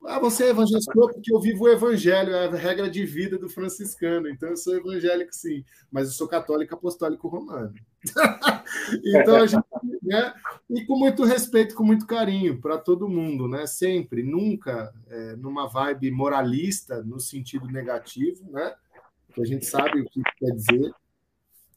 [0.07, 3.49] Ah, você é evangélico porque eu vivo o evangelho, é a regra de vida do
[3.49, 4.29] franciscano.
[4.29, 7.73] Então eu sou evangélico, sim, mas eu sou católico apostólico romano.
[9.03, 9.63] então a gente,
[10.03, 10.33] né?
[10.69, 13.65] E com muito respeito, com muito carinho para todo mundo, né?
[13.65, 18.75] Sempre, nunca é, numa vibe moralista no sentido negativo, né?
[19.33, 20.93] Que a gente sabe o que quer dizer,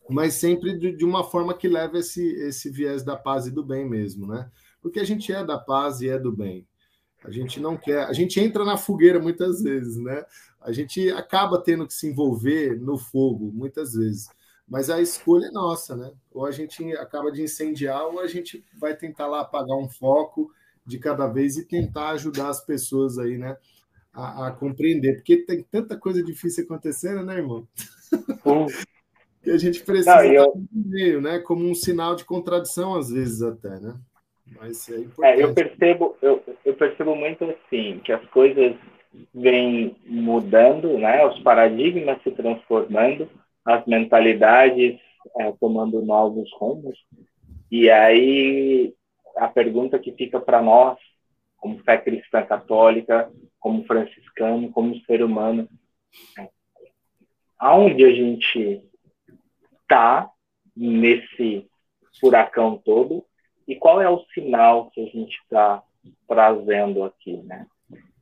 [0.08, 3.64] mas sempre de, de uma forma que leva esse esse viés da paz e do
[3.64, 4.50] bem mesmo, né?
[4.82, 6.66] Porque a gente é da paz e é do bem.
[7.24, 10.24] A gente não quer, a gente entra na fogueira muitas vezes, né?
[10.60, 14.28] A gente acaba tendo que se envolver no fogo muitas vezes,
[14.68, 16.12] mas a escolha é nossa, né?
[16.30, 20.52] Ou a gente acaba de incendiar, ou a gente vai tentar lá apagar um foco
[20.86, 23.56] de cada vez e tentar ajudar as pessoas aí, né?
[24.12, 27.66] A, a compreender, porque tem tanta coisa difícil acontecendo, né, irmão?
[29.42, 30.52] que a gente precisa não, eu...
[30.72, 31.38] meio, né?
[31.38, 33.94] Como um sinal de contradição, às vezes, até, né?
[34.56, 38.74] Mas é, é eu percebo, eu, eu percebo muito assim que as coisas
[39.34, 41.24] vêm mudando, né?
[41.26, 43.28] Os paradigmas se transformando,
[43.64, 45.00] as mentalidades
[45.38, 46.98] é, tomando novos rumos.
[47.70, 48.94] E aí
[49.36, 50.98] a pergunta que fica para nós,
[51.56, 53.30] como fé cristã católica,
[53.60, 55.68] como franciscano, como ser humano,
[56.38, 56.48] é,
[57.58, 58.82] aonde a gente
[59.82, 60.30] está
[60.76, 61.68] nesse
[62.20, 63.24] furacão todo
[63.68, 65.82] e qual é o sinal que a gente está
[66.26, 67.66] trazendo aqui, né?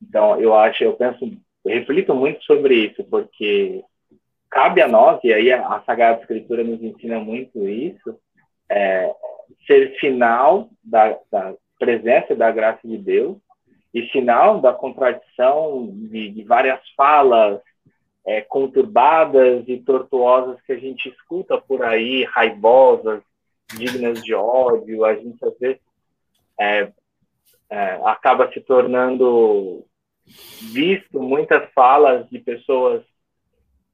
[0.01, 1.23] Então, eu acho, eu penso,
[1.65, 3.81] eu reflito muito sobre isso, porque
[4.51, 8.19] cabe a nós, e aí a, Sagrada Escritura nos ensina muito isso,
[8.69, 9.09] é,
[9.65, 13.37] ser sinal da, da, presença da graça de Deus
[13.93, 17.61] e sinal da contradição de, de várias falas
[18.25, 23.21] é, conturbadas e tortuosas que a gente escuta por aí, raivosas,
[23.75, 25.81] dignas de ódio, a gente às vezes
[26.59, 26.91] é,
[27.69, 29.85] é, acaba se tornando
[30.71, 33.03] visto muitas falas de pessoas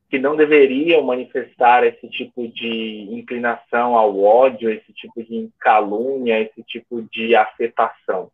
[0.09, 6.61] que não deveriam manifestar esse tipo de inclinação ao ódio, esse tipo de calúnia, esse
[6.63, 8.31] tipo de afetação.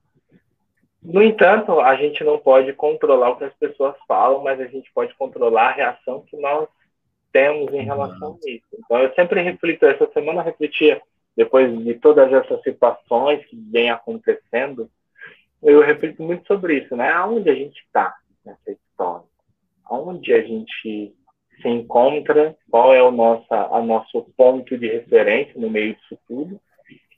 [1.01, 4.91] No entanto, a gente não pode controlar o que as pessoas falam, mas a gente
[4.93, 6.67] pode controlar a reação que nós
[7.31, 8.67] temos em relação a isso.
[8.77, 11.01] Então, eu sempre reflito, essa semana eu refletia
[11.39, 14.91] depois de todas essas situações que vêm acontecendo,
[15.63, 17.09] eu reflito muito sobre isso, né?
[17.13, 18.13] Aonde a gente está
[18.45, 19.25] nessa história?
[19.85, 21.15] Aonde a gente
[21.61, 22.57] se encontra?
[22.69, 26.59] Qual é o nosso, a nosso ponto de referência no meio disso tudo?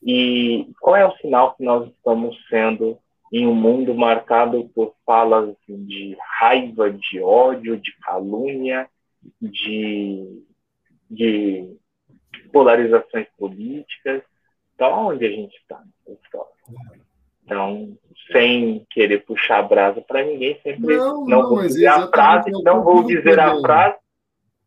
[0.03, 2.99] E qual é o sinal que nós estamos sendo
[3.34, 8.88] em um mundo marcado por falas de raiva, de ódio, de calúnia,
[9.41, 10.43] de,
[11.09, 11.80] de
[12.51, 14.21] polarizações políticas.
[14.75, 16.51] Então, onde a gente está nessa história?
[17.43, 17.97] Então,
[18.32, 22.51] sem querer puxar a brasa para ninguém, sempre não, não, não vou dizer a frase,
[22.63, 23.97] não vou dizer a frase,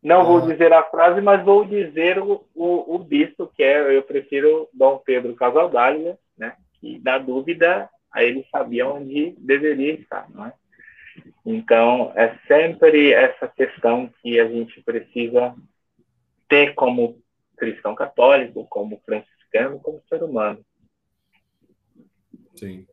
[0.03, 0.51] não vou é.
[0.51, 5.01] dizer a frase, mas vou dizer o, o, o bispo, que é, eu prefiro Dom
[5.03, 6.55] Pedro Casaldália, né?
[6.79, 10.53] Que, na dúvida, aí ele sabia onde deveria estar, não é?
[11.45, 15.55] Então, é sempre essa questão que a gente precisa
[16.47, 17.17] ter como
[17.55, 20.63] cristão católico, como franciscano, como ser humano.
[22.55, 22.85] Sim.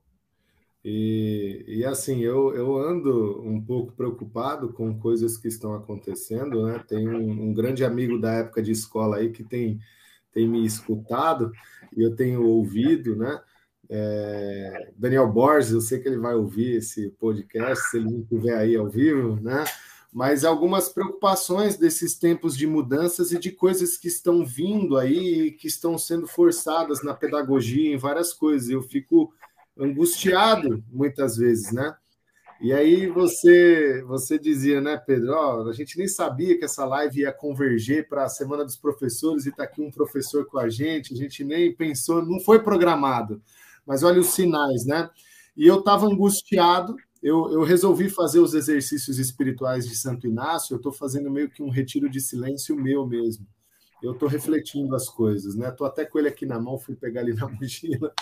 [0.84, 6.82] E, e assim, eu, eu ando um pouco preocupado com coisas que estão acontecendo, né?
[6.88, 9.78] Tem um, um grande amigo da época de escola aí que tem,
[10.32, 11.52] tem me escutado
[11.96, 13.40] e eu tenho ouvido, né?
[13.88, 18.56] É, Daniel Borges, eu sei que ele vai ouvir esse podcast, se ele não estiver
[18.56, 19.64] aí ao vivo, né?
[20.12, 25.66] Mas algumas preocupações desses tempos de mudanças e de coisas que estão vindo aí, que
[25.66, 28.68] estão sendo forçadas na pedagogia, em várias coisas.
[28.68, 29.32] Eu fico
[29.78, 31.96] angustiado muitas vezes, né?
[32.60, 35.32] E aí você você dizia, né, Pedro?
[35.32, 39.46] Ó, a gente nem sabia que essa live ia converger para a Semana dos Professores
[39.46, 41.14] e está aqui um professor com a gente.
[41.14, 43.42] A gente nem pensou, não foi programado.
[43.86, 45.08] Mas olha os sinais, né?
[45.56, 50.78] E eu estava angustiado eu, eu resolvi fazer os exercícios espirituais de Santo Inácio, eu
[50.78, 53.46] estou fazendo meio que um retiro de silêncio meu mesmo.
[54.02, 55.68] eu estou refletindo as coisas, né?
[55.68, 58.12] Estou até com ele aqui na mão, fui pegar ali na mochila,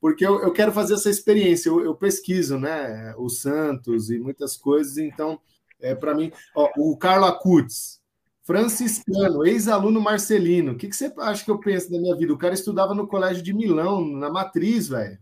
[0.00, 1.68] porque eu, eu quero fazer essa experiência.
[1.68, 3.14] Eu, eu, pesquiso, né?
[3.16, 5.40] O Santos e muitas coisas, então,
[5.80, 6.32] é para mim.
[6.56, 8.00] Ó, o Carlo Acutis,
[8.42, 10.72] franciscano, ex-aluno marcelino.
[10.72, 12.32] O que, que você acha que eu penso da minha vida?
[12.32, 15.18] O cara estudava no colégio de Milão, na Matriz, velho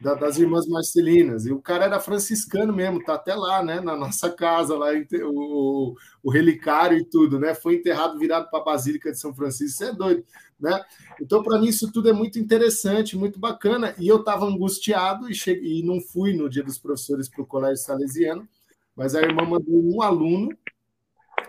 [0.00, 1.46] da, das irmãs Marcelinas.
[1.46, 3.80] E o cara era franciscano mesmo, tá até lá, né?
[3.80, 4.88] Na nossa casa, lá,
[5.24, 7.54] o, o relicário e tudo, né?
[7.54, 9.82] Foi enterrado virado para a Basílica de São Francisco.
[9.82, 10.24] Isso é doido,
[10.58, 10.82] né?
[11.20, 13.94] Então, para mim, isso tudo é muito interessante, muito bacana.
[13.98, 17.46] E eu estava angustiado e, cheguei, e não fui no dia dos professores para o
[17.46, 18.46] Colégio Salesiano,
[18.94, 20.50] mas a irmã mandou um aluno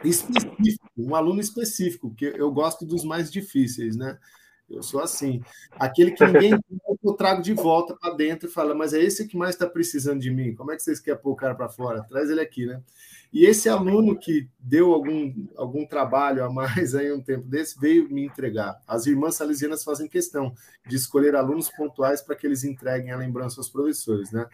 [0.04, 4.18] específico, um aluno específico, que eu gosto dos mais difíceis, né?
[4.70, 5.42] Eu sou assim.
[5.72, 6.52] Aquele que ninguém
[7.04, 10.20] eu trago de volta para dentro e fala, mas é esse que mais está precisando
[10.20, 10.54] de mim.
[10.54, 12.04] Como é que vocês querem pôr o cara para fora?
[12.04, 12.82] Traz ele aqui, né?
[13.32, 18.10] E esse aluno que deu algum, algum trabalho a mais aí um tempo desse veio
[18.10, 18.82] me entregar.
[18.88, 20.54] As irmãs salesianas fazem questão
[20.86, 24.46] de escolher alunos pontuais para que eles entreguem a lembrança aos professores, né?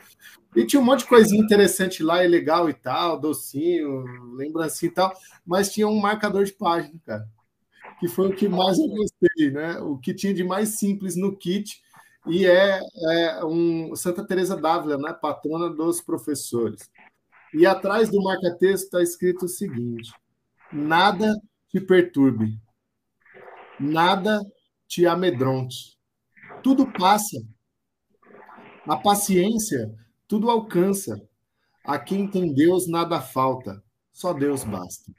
[0.56, 4.04] E tinha um monte de coisinha interessante lá, e legal e tal, docinho,
[4.36, 5.14] lembrancinha e tal,
[5.46, 7.28] mas tinha um marcador de página, cara
[8.04, 9.80] que foi o que mais eu gostei, né?
[9.80, 11.82] O que tinha de mais simples no kit
[12.28, 12.82] e é,
[13.12, 15.14] é um Santa Teresa d'Ávila, né?
[15.14, 16.92] Patrona dos professores.
[17.54, 20.12] E atrás do marca-texto está escrito o seguinte:
[20.70, 21.34] nada
[21.70, 22.60] te perturbe,
[23.80, 24.42] nada
[24.86, 25.98] te amedronte,
[26.62, 27.42] tudo passa.
[28.86, 29.96] A paciência
[30.28, 31.26] tudo alcança.
[31.86, 33.82] A quem tem Deus nada falta,
[34.12, 35.10] só Deus basta.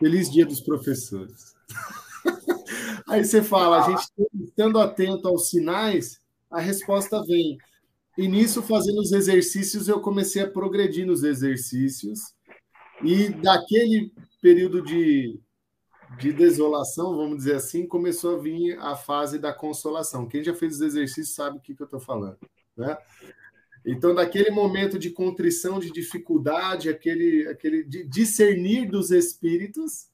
[0.00, 1.59] Feliz Dia dos Professores.
[3.08, 4.08] Aí você fala, a gente
[4.44, 7.58] estando atento aos sinais, a resposta vem.
[8.16, 12.34] E nisso, fazendo os exercícios, eu comecei a progredir nos exercícios.
[13.02, 14.12] E daquele
[14.42, 15.40] período de,
[16.18, 20.28] de desolação, vamos dizer assim, começou a vir a fase da consolação.
[20.28, 22.38] Quem já fez os exercícios sabe o que, que eu estou falando.
[22.76, 22.96] Né?
[23.86, 30.09] Então, daquele momento de contrição, de dificuldade, aquele, aquele de discernir dos espíritos,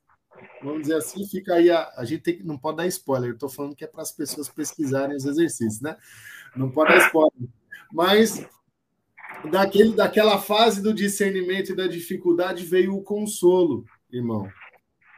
[0.62, 3.74] vamos dizer assim, fica aí a, a gente tem, não pode dar spoiler, estou falando
[3.74, 5.97] que é para as pessoas pesquisarem os exercícios, né?
[6.55, 7.49] Não pode dar spoiler.
[7.93, 8.47] Mas
[9.51, 14.49] daquele, daquela fase do discernimento e da dificuldade veio o consolo, irmão.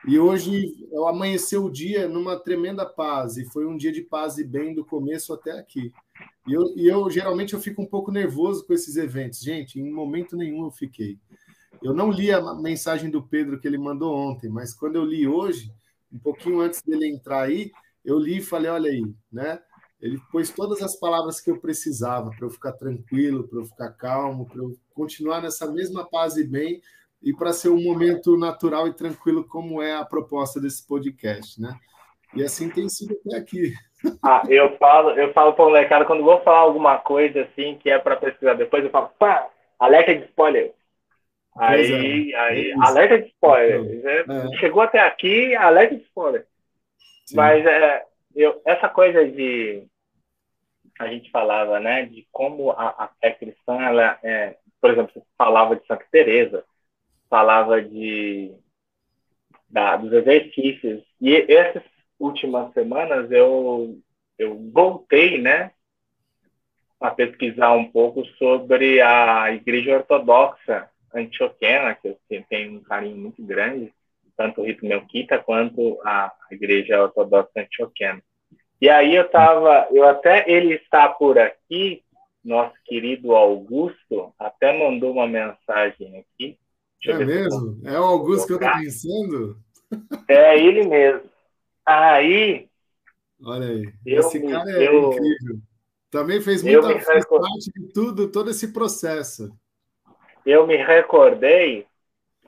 [0.07, 4.39] E hoje eu amanheceu o dia numa tremenda paz, e foi um dia de paz
[4.39, 5.93] e bem do começo até aqui.
[6.47, 9.41] E eu, e eu geralmente eu fico um pouco nervoso com esses eventos.
[9.41, 11.19] Gente, em momento nenhum eu fiquei.
[11.83, 15.27] Eu não li a mensagem do Pedro que ele mandou ontem, mas quando eu li
[15.27, 15.73] hoje,
[16.13, 17.71] um pouquinho antes dele entrar aí,
[18.05, 19.03] eu li e falei: olha aí,
[19.33, 19.61] né?
[20.01, 23.91] Ele pôs todas as palavras que eu precisava para eu ficar tranquilo, para eu ficar
[23.91, 26.81] calmo, para eu continuar nessa mesma paz e bem
[27.21, 31.75] e para ser um momento natural e tranquilo, como é a proposta desse podcast, né?
[32.35, 33.73] E assim tem sido até aqui.
[34.23, 37.91] Ah, eu falo, eu falo para o molecada quando vou falar alguma coisa assim que
[37.91, 39.49] é para pesquisar depois, eu falo, pá,
[39.79, 40.73] alerta de spoiler.
[41.59, 44.07] Aí, é, aí é alerta de spoiler.
[44.07, 44.57] É.
[44.59, 46.47] Chegou até aqui, alerta de spoiler.
[47.27, 47.37] Sim.
[47.37, 48.05] Mas é,
[48.35, 49.85] eu, essa coisa de.
[50.99, 55.23] A gente falava, né, de como a, a fé cristã, ela é, por exemplo, você
[55.37, 56.65] falava de Santa Teresa,
[57.29, 58.53] falava de
[59.69, 61.05] da, dos exercícios.
[61.21, 61.83] E essas
[62.19, 63.99] últimas semanas eu
[64.39, 65.73] eu voltei, né,
[67.01, 73.43] a pesquisar um pouco sobre a Igreja Ortodoxa antioquena, que eu tenho um carinho muito
[73.43, 73.93] grande,
[74.37, 78.23] tanto o rito melquita quanto a igreja ortodoxa antioquena.
[78.81, 82.05] E aí eu estava, eu até ele está por aqui,
[82.45, 86.59] nosso querido Augusto, até mandou uma mensagem aqui.
[87.05, 87.81] Deixa é mesmo?
[87.85, 89.59] É o Augusto que eu estou pensando?
[90.29, 91.29] É ele mesmo.
[91.85, 92.69] Aí.
[93.43, 95.59] Olha aí, esse cara é eu, incrível.
[96.11, 99.53] Também fez muita parte de tudo, todo esse processo
[100.49, 101.87] eu me recordei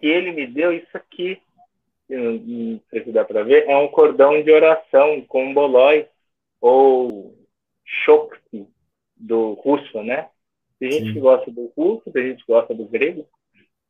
[0.01, 1.39] que ele me deu isso aqui.
[2.09, 3.69] Não sei se dá para ver.
[3.69, 6.09] É um cordão de oração com bolói
[6.61, 7.37] ou
[7.85, 8.67] shokti
[9.15, 10.31] do russo, né?
[10.79, 11.13] Tem gente Sim.
[11.13, 13.29] que gosta do russo, tem gente que gosta do grego,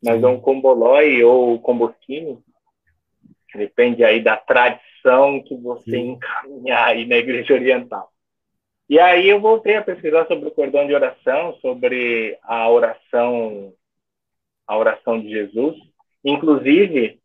[0.03, 2.43] mas é um combolói ou comboquinho.
[3.55, 6.11] Depende aí da tradição que você Sim.
[6.13, 8.11] encaminhar aí na igreja oriental.
[8.89, 13.73] E aí eu voltei a pesquisar sobre o cordão de oração, sobre a oração
[14.71, 15.77] a oração de Jesus.
[16.25, 17.19] Inclusive,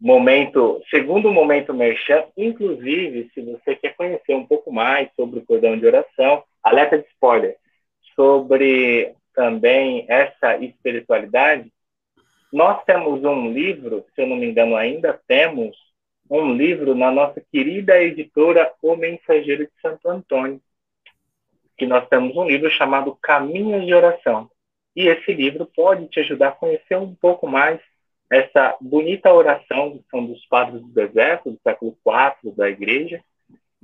[0.00, 5.78] momento, segundo momento merchan, inclusive, se você quer conhecer um pouco mais sobre o cordão
[5.78, 7.56] de oração, alerta de spoiler,
[8.16, 11.72] sobre também essa espiritualidade,
[12.52, 15.76] nós temos um livro, se eu não me engano ainda temos,
[16.28, 20.60] um livro na nossa querida editora O Mensageiro de Santo Antônio,
[21.78, 24.50] que nós temos um livro chamado Caminhos de Oração.
[24.96, 27.80] E esse livro pode te ajudar a conhecer um pouco mais
[28.30, 33.22] essa bonita oração que são dos padres do deserto, do século IV da igreja,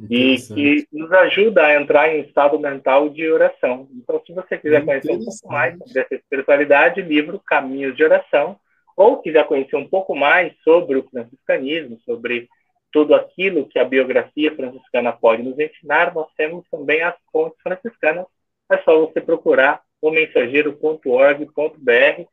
[0.09, 3.89] e que nos ajuda a entrar em estado mental de oração.
[3.93, 8.59] Então, se você quiser conhecer um pouco mais sobre essa espiritualidade, livro Caminhos de Oração,
[8.97, 12.49] ou quiser conhecer um pouco mais sobre o franciscanismo, sobre
[12.93, 18.27] tudo aquilo que a biografia franciscana pode nos ensinar, nós temos também as fontes franciscanas.
[18.71, 22.25] É só você procurar o mensageiro.org.br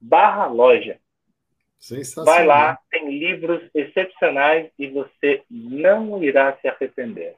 [0.00, 0.98] barra loja.
[2.24, 7.36] Vai lá, tem livros excepcionais e você não irá se arrepender.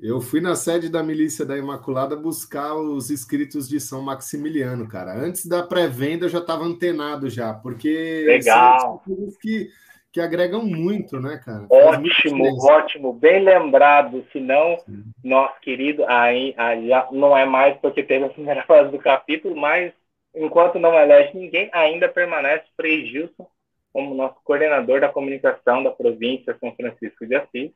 [0.00, 5.12] Eu fui na sede da Milícia da Imaculada buscar os escritos de São Maximiliano, cara.
[5.12, 9.02] Antes da pré-venda eu já estava antenado já, porque Legal.
[9.04, 9.70] são que,
[10.12, 11.66] que agregam muito, né, cara?
[11.70, 14.24] Ótimo, ótimo, bem lembrado.
[14.32, 14.76] Se não,
[15.22, 19.56] nosso querido, aí, aí já não é mais porque teve a primeira fase do capítulo,
[19.56, 19.92] mas
[20.34, 23.46] enquanto não elege ninguém, ainda permanece Frei Gilson
[23.92, 27.72] como nosso coordenador da comunicação da província São Francisco de Assis.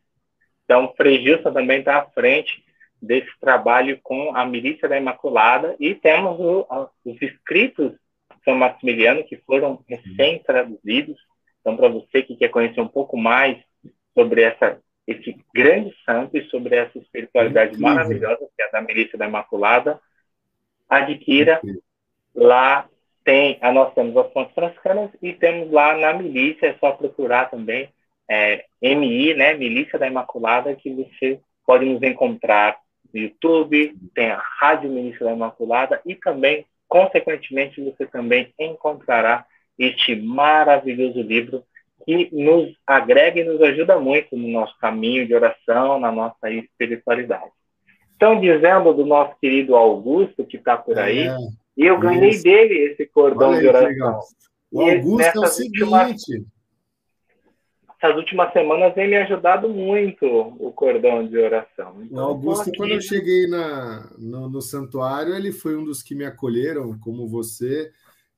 [0.65, 2.65] Então, Frei Gilson também está à frente
[3.01, 6.67] desse trabalho com a Milícia da Imaculada e temos o,
[7.05, 11.19] os escritos de São Maximiliano que foram recém-traduzidos.
[11.63, 13.57] Então, para você que quer conhecer um pouco mais
[14.15, 19.17] sobre essa, esse grande santo e sobre essa espiritualidade maravilhosa que é a da Milícia
[19.17, 19.99] da Imaculada,
[20.89, 21.61] adquira
[22.35, 22.89] lá
[23.25, 27.51] tem, a nós temos as fontes franciscanas e temos lá na milícia, é só procurar
[27.51, 27.89] também
[28.29, 32.79] é, MI, né, Milícia da Imaculada, que você pode nos encontrar
[33.13, 39.47] no YouTube, tem a Rádio Milícia da Imaculada e também, consequentemente, você também encontrará
[39.85, 41.65] este maravilhoso livro
[42.05, 47.51] que nos agrega e nos ajuda muito no nosso caminho de oração, na nossa espiritualidade.
[48.13, 51.37] Estão dizendo do nosso querido Augusto, que está por aí, é.
[51.77, 52.45] E eu ganhei Isso.
[52.45, 54.21] dele esse cordão de oração.
[54.71, 55.83] O Augusto é o seguinte.
[55.83, 56.23] Últimas,
[58.01, 62.03] essas últimas semanas vem me ajudado muito o cordão de oração.
[62.03, 66.15] Então, o Augusto, quando eu cheguei na, no, no santuário, ele foi um dos que
[66.15, 67.91] me acolheram, como você.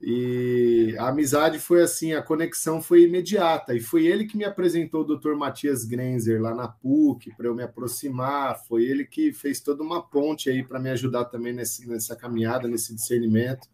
[0.07, 3.75] E a amizade foi assim, a conexão foi imediata.
[3.75, 5.35] E foi ele que me apresentou o Dr.
[5.35, 8.63] Matias Grenzer lá na PUC para eu me aproximar.
[8.67, 12.69] Foi ele que fez toda uma ponte aí para me ajudar também nesse, nessa caminhada,
[12.69, 13.67] nesse discernimento.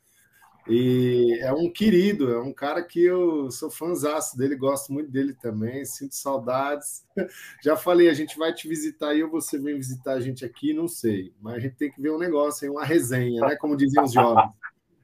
[0.69, 5.35] E é um querido, é um cara que eu sou fãzaço dele, gosto muito dele
[5.35, 7.05] também, sinto saudades.
[7.65, 10.73] Já falei, a gente vai te visitar e ou você vem visitar a gente aqui,
[10.73, 11.35] não sei.
[11.41, 13.57] Mas a gente tem que ver um negócio, uma resenha, né?
[13.57, 14.53] Como diziam os jovens.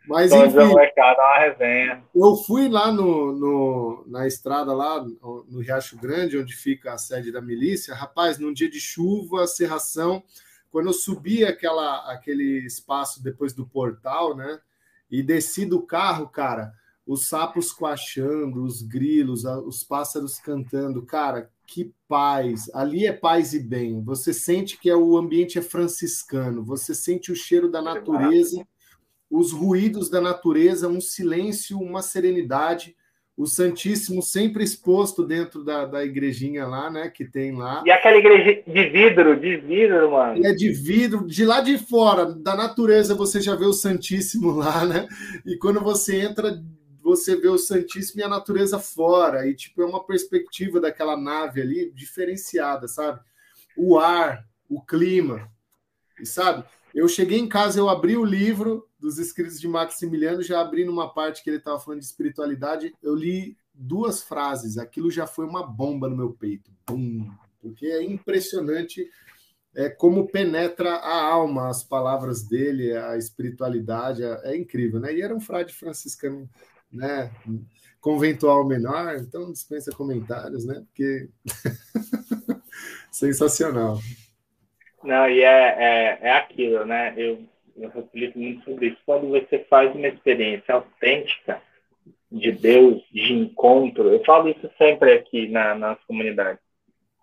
[0.06, 2.04] Mas enfim, mercado, uma resenha.
[2.14, 7.32] eu fui lá no, no, na estrada, lá no Riacho Grande, onde fica a sede
[7.32, 7.94] da milícia.
[7.94, 10.22] Rapaz, num dia de chuva, serração,
[10.70, 14.60] quando eu subi aquela, aquele espaço depois do portal, né?
[15.10, 16.72] E desci do carro, cara,
[17.06, 22.70] os sapos coachando, os grilos, os pássaros cantando, cara, que paz.
[22.72, 24.02] Ali é paz e bem.
[24.02, 28.64] Você sente que é, o ambiente é franciscano, você sente o cheiro da natureza
[29.30, 32.94] os ruídos da natureza, um silêncio, uma serenidade.
[33.36, 37.10] O Santíssimo sempre exposto dentro da, da igrejinha lá, né?
[37.10, 37.82] Que tem lá.
[37.84, 40.46] E aquela igreja de vidro, de vidro, mano.
[40.46, 44.86] É de vidro, de lá de fora, da natureza, você já vê o Santíssimo lá,
[44.86, 45.06] né?
[45.44, 46.62] E quando você entra,
[47.02, 49.46] você vê o Santíssimo e a natureza fora.
[49.46, 53.20] E, tipo, é uma perspectiva daquela nave ali diferenciada, sabe?
[53.76, 55.46] O ar, o clima.
[56.18, 56.64] E sabe?
[56.96, 61.12] Eu cheguei em casa, eu abri o livro dos escritos de Maximiliano, já abri numa
[61.12, 65.62] parte que ele estava falando de espiritualidade, eu li duas frases, aquilo já foi uma
[65.62, 66.70] bomba no meu peito.
[66.88, 67.30] Bum,
[67.60, 69.06] porque é impressionante
[69.74, 75.12] é, como penetra a alma as palavras dele, a espiritualidade, é, é incrível, né?
[75.14, 76.48] E era um frade franciscano,
[76.90, 77.30] né?
[78.00, 80.82] Conventual menor, então dispensa comentários, né?
[80.86, 81.28] Porque
[83.12, 84.00] sensacional.
[85.06, 87.14] Não, e é, é, é aquilo, né?
[87.16, 87.38] Eu,
[87.76, 88.98] eu reflito muito sobre isso.
[89.06, 91.62] Quando você faz uma experiência autêntica
[92.30, 96.60] de Deus, de encontro, eu falo isso sempre aqui na, nas comunidades.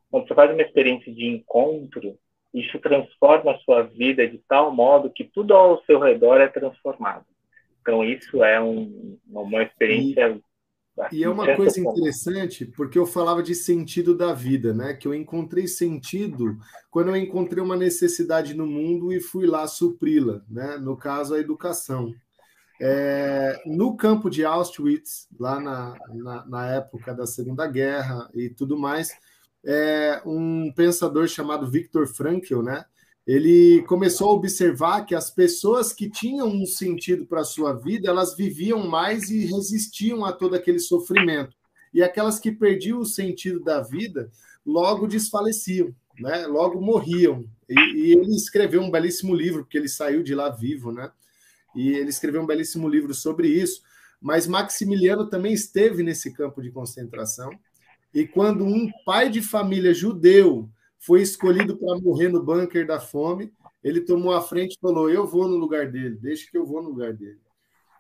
[0.09, 2.17] Quando você faz uma experiência de encontro,
[2.53, 7.25] isso transforma a sua vida de tal modo que tudo ao seu redor é transformado.
[7.81, 10.41] Então, isso é um, uma experiência e
[11.11, 14.93] é uma coisa interessante, porque eu falava de sentido da vida, né?
[14.93, 16.57] Que eu encontrei sentido
[16.91, 20.77] quando eu encontrei uma necessidade no mundo e fui lá supri-la, né?
[20.77, 22.13] No caso, a educação.
[22.79, 28.77] É, no campo de Auschwitz, lá na, na, na, época da Segunda Guerra e tudo
[28.77, 29.11] mais,
[29.65, 32.85] é, um pensador chamado Viktor Frankl, né?
[33.25, 38.09] Ele começou a observar que as pessoas que tinham um sentido para a sua vida,
[38.09, 41.55] elas viviam mais e resistiam a todo aquele sofrimento.
[41.93, 44.29] E aquelas que perdiam o sentido da vida,
[44.65, 46.45] logo desfaleciam, né?
[46.47, 47.45] Logo morriam.
[47.69, 51.11] E, e ele escreveu um belíssimo livro, porque ele saiu de lá vivo, né?
[51.75, 53.81] e ele escreveu um belíssimo livro sobre isso.
[54.21, 57.51] Mas Maximiliano também esteve nesse campo de concentração.
[58.13, 60.69] E quando um pai de família judeu
[61.05, 63.51] foi escolhido para morrer no bunker da fome,
[63.83, 66.81] ele tomou a frente e falou: Eu vou no lugar dele, deixa que eu vou
[66.81, 67.39] no lugar dele.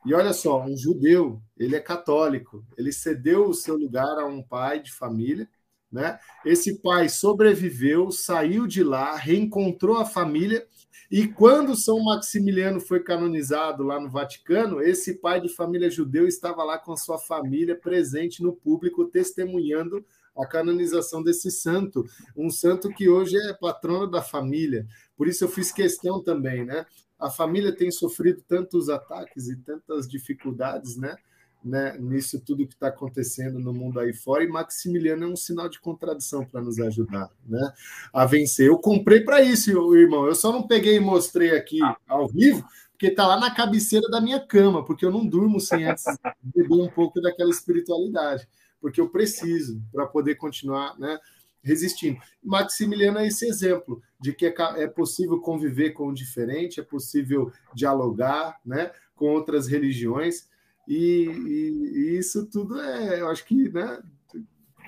[0.05, 4.41] E olha só, um judeu, ele é católico, ele cedeu o seu lugar a um
[4.41, 5.49] pai de família,
[5.91, 6.17] né?
[6.45, 10.65] Esse pai sobreviveu, saiu de lá, reencontrou a família
[11.11, 16.63] e quando São Maximiliano foi canonizado lá no Vaticano, esse pai de família judeu estava
[16.63, 20.03] lá com sua família presente no público, testemunhando
[20.37, 22.05] a canonização desse santo,
[22.35, 24.85] um santo que hoje é patrono da família.
[25.15, 26.85] Por isso eu fiz questão também, né?
[27.19, 31.15] A família tem sofrido tantos ataques e tantas dificuldades, né?
[31.63, 35.69] né, nisso tudo que está acontecendo no mundo aí fora, e Maximiliano é um sinal
[35.69, 37.73] de contradição para nos ajudar né,
[38.11, 38.67] a vencer.
[38.67, 40.25] Eu comprei para isso, irmão.
[40.25, 44.19] Eu só não peguei e mostrei aqui ao vivo, porque está lá na cabeceira da
[44.19, 46.03] minha cama, porque eu não durmo sem antes
[46.43, 48.47] beber um pouco daquela espiritualidade,
[48.83, 51.17] porque eu preciso para poder continuar né,
[51.63, 52.19] resistindo.
[52.43, 57.49] Maximiliano é esse exemplo de que é, é possível conviver com o diferente, é possível
[57.73, 60.49] dialogar né, com outras religiões
[60.85, 64.03] e, e, e, isso tudo é, eu acho que, né,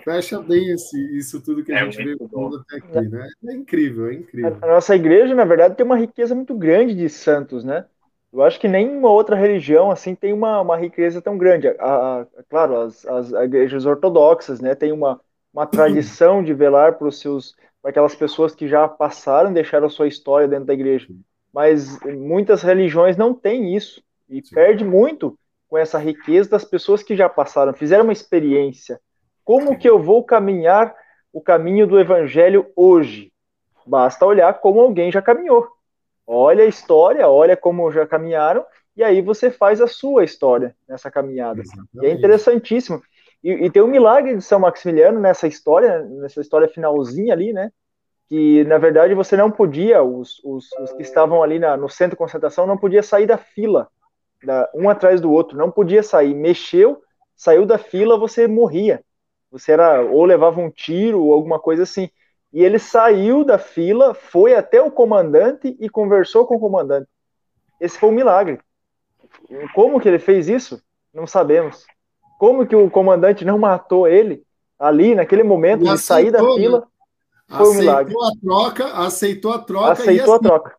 [0.03, 3.29] fecha bem esse, isso tudo que a é gente vê até aqui, né?
[3.47, 4.57] É incrível, é incrível.
[4.61, 7.85] A nossa igreja, na verdade, tem uma riqueza muito grande de santos, né?
[8.36, 11.69] Eu acho que nenhuma outra religião assim tem uma, uma riqueza tão grande.
[11.69, 15.21] A, a, claro, as, as igrejas ortodoxas, né, tem uma,
[15.53, 19.89] uma tradição de velar para os seus para aquelas pessoas que já passaram, deixaram a
[19.91, 21.07] sua história dentro da igreja.
[21.53, 24.55] Mas muitas religiões não têm isso e Sim.
[24.55, 25.38] perde muito
[25.69, 28.99] com essa riqueza das pessoas que já passaram, fizeram uma experiência.
[29.43, 30.95] Como que eu vou caminhar
[31.31, 33.31] o caminho do evangelho hoje?
[33.86, 35.74] Basta olhar como alguém já caminhou.
[36.28, 38.65] Olha a história, olha como já caminharam,
[38.95, 41.61] e aí você faz a sua história nessa caminhada.
[41.61, 41.89] Exatamente.
[42.01, 43.01] E é interessantíssimo.
[43.43, 47.71] E, e, tem um milagre de São Maximiliano nessa história, nessa história finalzinha ali, né?
[48.28, 52.11] Que na verdade você não podia, os, os, os que estavam ali na, no centro
[52.11, 53.88] de concentração, não podia sair da fila
[54.73, 56.34] um atrás do outro, não podia sair.
[56.34, 57.01] Mexeu,
[57.36, 59.03] saiu da fila, você morria.
[59.51, 62.09] Você era ou levava um tiro ou alguma coisa assim.
[62.56, 67.10] E ele saiu da fila, foi até o comandante e conversou com o comandante.
[67.82, 68.60] Esse foi um milagre.
[69.74, 70.82] Como que ele fez isso?
[71.14, 71.86] Não sabemos.
[72.39, 74.41] Como que o comandante não matou ele
[74.80, 76.56] ali, naquele momento, de sair da né?
[76.56, 76.88] fila?
[77.49, 78.14] Foi um milagre.
[78.16, 79.91] Aceitou a troca, aceitou a troca.
[79.91, 80.76] Aceitou a assim, troca.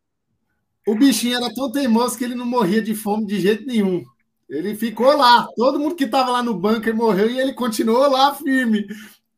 [0.88, 4.02] O bichinho era tão teimoso que ele não morria de fome de jeito nenhum.
[4.48, 5.46] Ele ficou lá.
[5.54, 8.86] Todo mundo que estava lá no bunker morreu e ele continuou lá firme.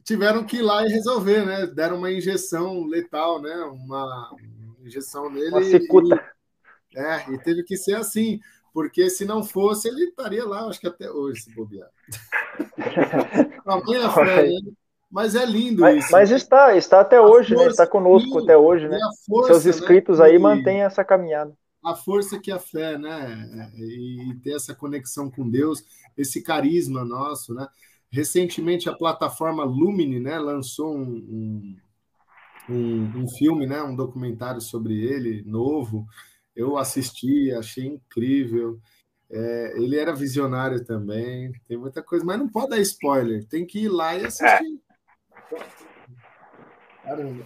[0.09, 1.67] Tiveram que ir lá e resolver, né?
[1.67, 3.55] Deram uma injeção letal, né?
[3.57, 4.35] Uma
[4.83, 5.51] injeção nele.
[5.51, 6.25] Uma cicuta.
[6.91, 8.41] E, é, e teve que ser assim.
[8.73, 11.91] Porque se não fosse, ele estaria lá, acho que até hoje, se bobear.
[13.63, 14.59] Tamanha fé, né?
[15.11, 16.13] Mas é lindo mas, isso.
[16.13, 17.67] Mas está, está até hoje, né?
[17.67, 18.99] Está conosco até hoje, né?
[19.27, 20.25] Força, Seus inscritos né?
[20.25, 21.53] aí mantêm essa caminhada.
[21.85, 23.71] A força que a fé, né?
[23.77, 25.85] E ter essa conexão com Deus,
[26.17, 27.69] esse carisma nosso, né?
[28.11, 31.77] Recentemente a plataforma Lumine, né, lançou um, um,
[32.71, 36.07] um, um filme, né, um documentário sobre ele, novo.
[36.57, 38.81] Eu assisti, achei incrível.
[39.31, 43.81] É, ele era visionário também, tem muita coisa, mas não pode dar spoiler, tem que
[43.81, 44.81] ir lá e assistir.
[47.03, 47.45] Caramba.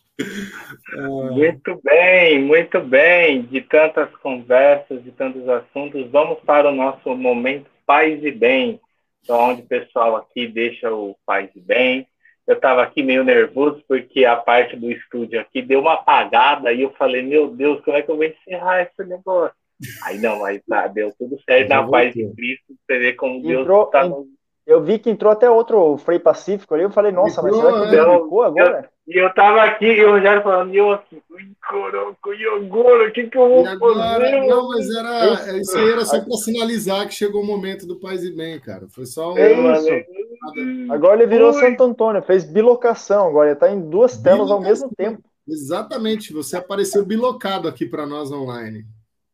[1.32, 3.42] muito bem, muito bem.
[3.42, 8.80] De tantas conversas, de tantos assuntos, vamos para o nosso momento Paz e Bem,
[9.22, 12.06] então, onde o pessoal aqui deixa o Paz e Bem.
[12.46, 16.82] Eu estava aqui meio nervoso porque a parte do estúdio aqui deu uma apagada e
[16.82, 19.54] eu falei, meu Deus, como é que eu vou encerrar esse negócio?
[20.04, 23.66] Aí não, mas tá, deu tudo certo na paz de Cristo, você vê como Deus
[23.86, 24.26] está no
[24.70, 26.84] eu vi que entrou até outro Frei Pacífico ali.
[26.84, 28.88] Eu falei, nossa, mas será que ele ficou agora?
[29.10, 31.20] E eu, tava aqui e o Rogério falando, e eu assim,
[31.68, 33.08] coroco, e agora?
[33.08, 34.40] O que, que eu vou fazer?
[34.46, 38.22] Não, mas era, isso aí era só para sinalizar que chegou o momento do Paz
[38.22, 38.86] e Bem, cara.
[38.88, 39.36] Foi só um.
[39.38, 40.92] É isso.
[40.92, 41.60] Agora ele virou Oi.
[41.60, 45.20] Santo Antônio, fez bilocação agora, ele tá em duas telas ao mesmo tempo.
[45.48, 48.84] Exatamente, você apareceu bilocado aqui para nós online.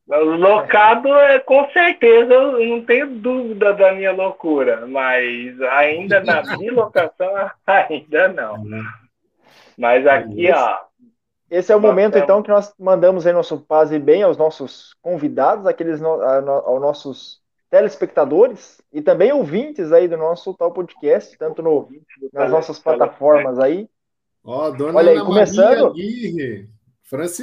[0.08, 7.28] Locado é com certeza, eu não tenho dúvida da minha loucura, mas ainda na bilocação,
[7.66, 8.64] ainda não.
[9.76, 10.78] Mas aqui, ó.
[11.48, 14.94] Esse é o momento, então, que nós mandamos aí nosso paz e bem aos nossos
[15.00, 17.40] convidados, aqueles no, a, no, aos nossos
[17.70, 21.88] telespectadores e também ouvintes aí do nosso tal podcast, tanto no,
[22.32, 23.88] nas nossas plataformas aí.
[24.42, 25.86] Ó, dona Olha aí, Ana começando.
[25.86, 26.68] Aguirre,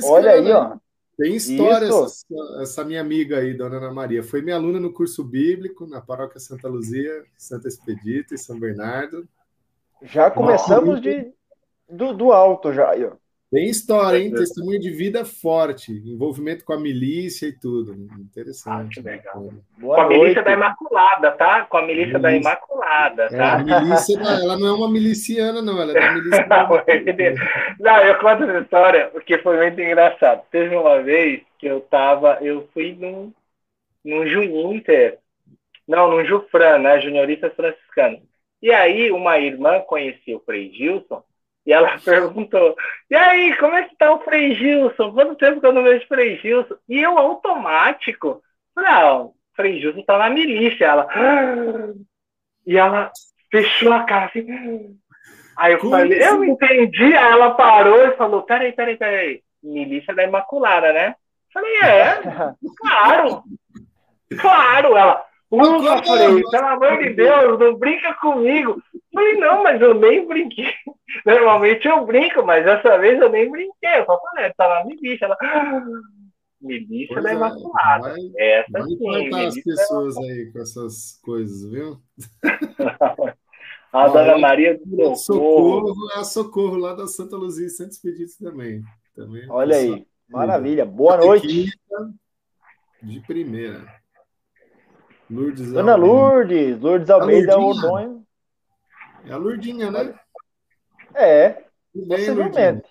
[0.03, 0.75] Olha aí, ó.
[1.17, 4.23] Tem história essa, essa, minha amiga aí, dona Ana Maria.
[4.23, 9.27] Foi minha aluna no curso bíblico na paróquia Santa Luzia, Santa Expedita e São Bernardo.
[10.01, 11.31] Já começamos de,
[11.89, 13.11] do, do alto já aí, ó.
[13.53, 14.31] Tem história, hein?
[14.31, 17.93] Testemunho de vida forte, envolvimento com a milícia e tudo.
[18.19, 18.99] Interessante.
[18.99, 19.53] Ah, legal.
[19.79, 21.63] com a milícia da Imaculada, tá?
[21.65, 23.35] Com a milícia, da Imaculada, tá?
[23.35, 26.47] É, a milícia, ela não é uma miliciana, não, ela é da milícia.
[27.79, 30.41] não, eu conto essa história porque foi muito engraçado.
[30.49, 33.31] Teve uma vez que eu tava, eu fui num,
[34.03, 35.19] num Juninter,
[35.87, 36.99] não, num Jufran, né?
[37.01, 38.19] Juniorista franciscano.
[38.63, 41.23] E aí, uma irmã conhecia o Frei Gilson
[41.65, 42.75] e ela perguntou:
[43.09, 45.13] E aí, como é que tá o Frei Gilson?
[45.13, 46.75] Quanto tempo que eu não vejo Frei Gilson?
[46.87, 48.41] E eu, automático,
[48.75, 50.85] falei: Ah, o Frei Gilson tá na milícia.
[50.85, 51.07] Ela.
[51.09, 51.93] Ah!
[52.65, 53.11] E ela
[53.51, 54.45] fechou a cara assim.
[55.57, 56.35] Aí eu como falei: assim?
[56.35, 57.03] Eu entendi.
[57.03, 59.43] Aí ela parou e falou: Peraí, peraí, peraí.
[59.61, 61.15] Milícia da Imaculada, né?
[61.53, 62.21] Falei: É,
[62.79, 63.43] claro.
[64.39, 64.95] Claro.
[64.95, 65.25] Ela.
[65.55, 68.81] Ufa, falei, pelo amor de Deus, não brinca comigo.
[69.13, 70.73] Falei, não, mas eu nem brinquei.
[71.23, 73.99] Normalmente eu brinco, mas dessa vez eu nem brinquei.
[73.99, 75.25] Eu só falei, tá lá milícia.
[75.25, 75.83] Ela, ah,
[76.59, 78.09] milícia da é, Imaculada.
[78.09, 79.45] Vai, Essa vai sim.
[79.45, 82.01] as pessoas aí com essas coisas, viu?
[83.93, 85.93] a Dona Maria do Socorro.
[86.15, 88.81] é a Socorro lá da Santa Luzia Santos Pedidos também.
[89.15, 90.83] também Olha aí, maravilha.
[90.83, 91.69] Boa noite.
[93.03, 94.01] De primeira.
[95.33, 98.23] Lourdes Dona Lourdes, Lourdes Almeida Ordonho.
[99.25, 100.13] É a Lourdinha, né?
[101.15, 101.63] É,
[102.07, 102.87] possivelmente.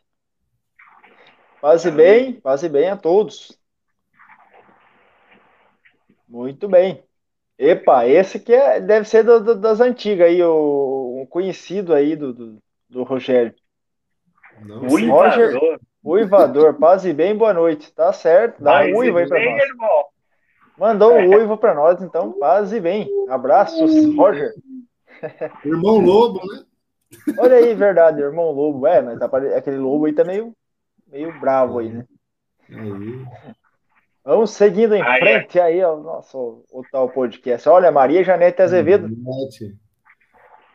[1.61, 3.57] Passe bem, passe bem a todos.
[6.29, 7.05] Muito bem.
[7.57, 12.17] Epa, esse que é, deve ser do, do, das antigas aí, o, um conhecido aí
[12.17, 12.59] do, do,
[12.89, 13.55] do Rogério.
[14.63, 17.93] Não, Roger, Uivador, paz e bem, boa noite.
[17.93, 19.63] Tá certo, dá um uivo aí pra nós.
[19.63, 20.12] Irmão.
[20.79, 23.09] Mandou um uivo para nós, então paz e bem.
[23.29, 24.53] Abraços, Roger.
[25.65, 26.65] Irmão Lobo, né?
[27.39, 28.87] Olha aí, verdade, irmão Lobo.
[28.87, 29.21] É, mas
[29.57, 30.55] aquele Lobo aí tá meio,
[31.07, 32.07] meio bravo aí, né?
[32.71, 33.27] Aí.
[34.25, 37.69] Vamos seguindo em frente aí ao nosso o tal podcast.
[37.69, 39.09] Olha, Maria Janete Azevedo.
[39.09, 39.77] Janete.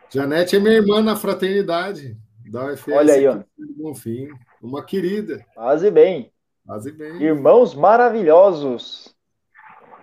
[0.09, 2.17] Janete é minha irmã na fraternidade
[2.51, 2.87] da UFS.
[2.89, 3.39] Olha aí, ó.
[3.77, 4.27] Bonfim.
[4.61, 5.45] Uma querida.
[5.55, 6.31] Paz e bem.
[6.65, 7.21] Paz e bem.
[7.21, 9.16] Irmãos maravilhosos.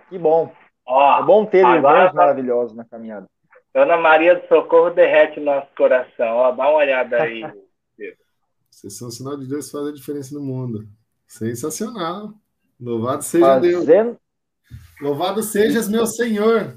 [0.09, 0.51] Que bom.
[0.85, 2.13] Ó, é bom ter irmãos tá...
[2.13, 3.27] maravilhosos na caminhada.
[3.73, 6.37] Ana Maria do Socorro derrete nosso coração.
[6.37, 7.41] Ó, dá uma olhada aí.
[8.69, 10.85] Vocês são sinal de Deus que faz a diferença no mundo.
[11.27, 12.33] Sensacional.
[12.79, 13.85] Louvado seja Fazendo...
[13.85, 14.17] Deus.
[15.01, 16.75] Louvado sejas meu Senhor.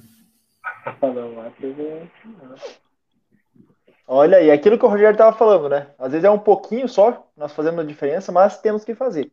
[4.07, 5.91] Olha aí, aquilo que o Rogério estava falando, né?
[5.99, 9.31] Às vezes é um pouquinho só, nós fazemos a diferença, mas temos que fazer.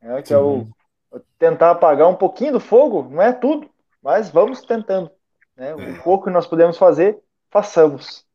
[0.00, 0.66] É, que é o,
[1.38, 3.68] tentar apagar um pouquinho do fogo, não é tudo,
[4.02, 5.10] mas vamos tentando.
[5.56, 5.74] Né?
[5.74, 5.98] O é.
[6.00, 7.18] pouco que nós podemos fazer,
[7.50, 8.26] façamos.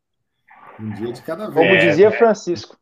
[0.79, 1.55] Um dia de cada vez.
[1.55, 2.77] Como dizia é, Francisco.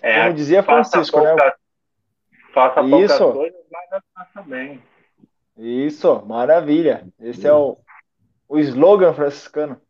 [0.00, 1.52] É, Como dizia Francisco, pouca, né?
[2.54, 3.32] Faça poucas Isso.
[3.32, 4.82] coisas, mas faça bem.
[5.56, 7.06] Isso, maravilha.
[7.20, 7.76] Esse é o,
[8.48, 9.80] o slogan franciscano.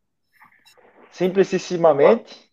[1.11, 2.49] Simplissimamente.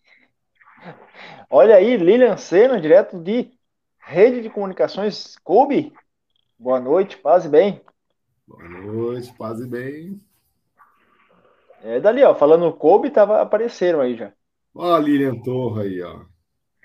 [1.48, 3.55] Olha aí, Lilian Senna, direto de
[4.08, 5.92] Rede de Comunicações Kobe.
[6.56, 7.80] Boa noite, paz e bem.
[8.46, 10.20] Boa noite, paz e bem.
[11.82, 14.32] É dali, ó, falando Kobe, tava apareceram aí já.
[14.72, 16.20] Ó a Lilian Torre aí, ó.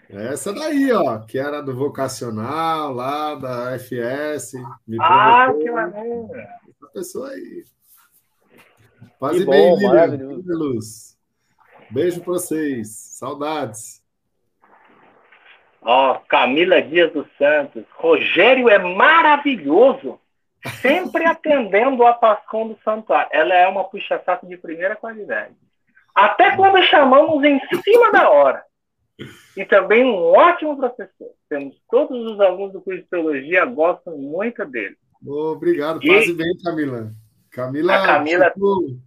[0.09, 4.55] Essa daí, ó, que era do vocacional lá da FS.
[4.99, 6.27] ah, que maneiro!
[6.35, 7.63] Essa pessoa aí.
[9.19, 10.41] Paz que e bom, bem, Lilian.
[10.43, 11.15] Luz.
[11.91, 12.89] Beijo pra vocês.
[12.89, 14.00] Saudades.
[15.81, 17.83] Ó, Camila Dias dos Santos.
[17.95, 20.19] Rogério é maravilhoso.
[20.81, 23.29] Sempre atendendo a Pascom do Santuário.
[23.33, 25.55] Ela é uma puxa-saco de primeira qualidade.
[26.13, 28.63] Até quando chamamos em cima da hora.
[29.55, 31.31] E também um ótimo professor.
[31.49, 34.95] Temos todos os alunos do curso de teologia gostam muito dele.
[35.25, 36.33] obrigado, quase e...
[36.33, 37.11] bem, Camila.
[37.51, 38.97] Camila, a Camila tipo,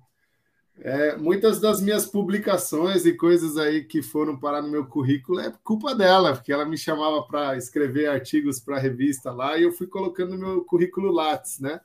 [0.80, 5.52] É, muitas das minhas publicações e coisas aí que foram parar no meu currículo é
[5.62, 9.72] culpa dela, porque ela me chamava para escrever artigos para a revista lá e eu
[9.72, 11.80] fui colocando meu currículo Lattes, né?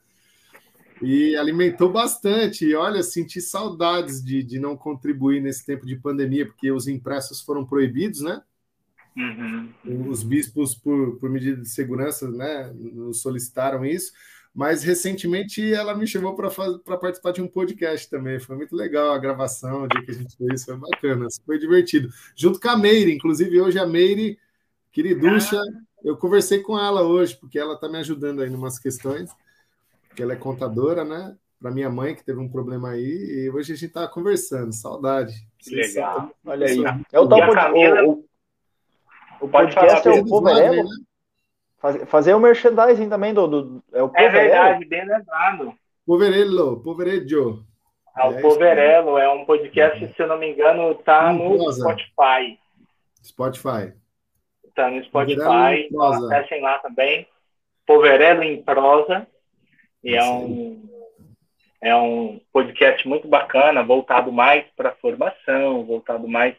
[1.01, 2.65] E alimentou bastante.
[2.65, 7.41] E olha, senti saudades de, de não contribuir nesse tempo de pandemia, porque os impressos
[7.41, 8.41] foram proibidos, né?
[9.15, 10.09] Uhum.
[10.09, 14.11] Os bispos, por, por medida de segurança, né, nos solicitaram isso.
[14.53, 18.39] Mas recentemente ela me chamou para participar de um podcast também.
[18.39, 22.09] Foi muito legal a gravação, o dia que a gente fez, foi bacana, foi divertido.
[22.35, 24.37] Junto com a Meire, inclusive hoje a Meire,
[24.91, 25.61] queriducha,
[26.03, 29.31] eu conversei com ela hoje, porque ela está me ajudando aí em umas questões,
[30.07, 31.35] porque ela é contadora, né?
[31.59, 34.73] Para minha mãe, que teve um problema aí, e hoje a gente está conversando.
[34.73, 35.33] Saudade.
[35.57, 36.33] Que legal.
[36.45, 36.83] Olha aí.
[37.11, 38.03] É o, Camila...
[38.03, 38.25] o, o,
[39.41, 41.08] o podcast é o Poverelo, né?
[42.07, 43.47] Fazer o merchandising também do.
[43.47, 45.73] do é, o é verdade, bem lembrado.
[46.05, 47.63] Poverello, Povereggio.
[48.17, 52.59] É, o é Poverello é um podcast, se eu não me engano, tá no Spotify.
[53.23, 53.93] Spotify.
[54.75, 55.87] Tá no Spotify.
[55.89, 57.25] Então acessem lá também.
[57.85, 59.25] Poverello em prosa.
[60.03, 60.81] E é um,
[61.81, 66.55] é um podcast muito bacana, voltado mais para formação, voltado mais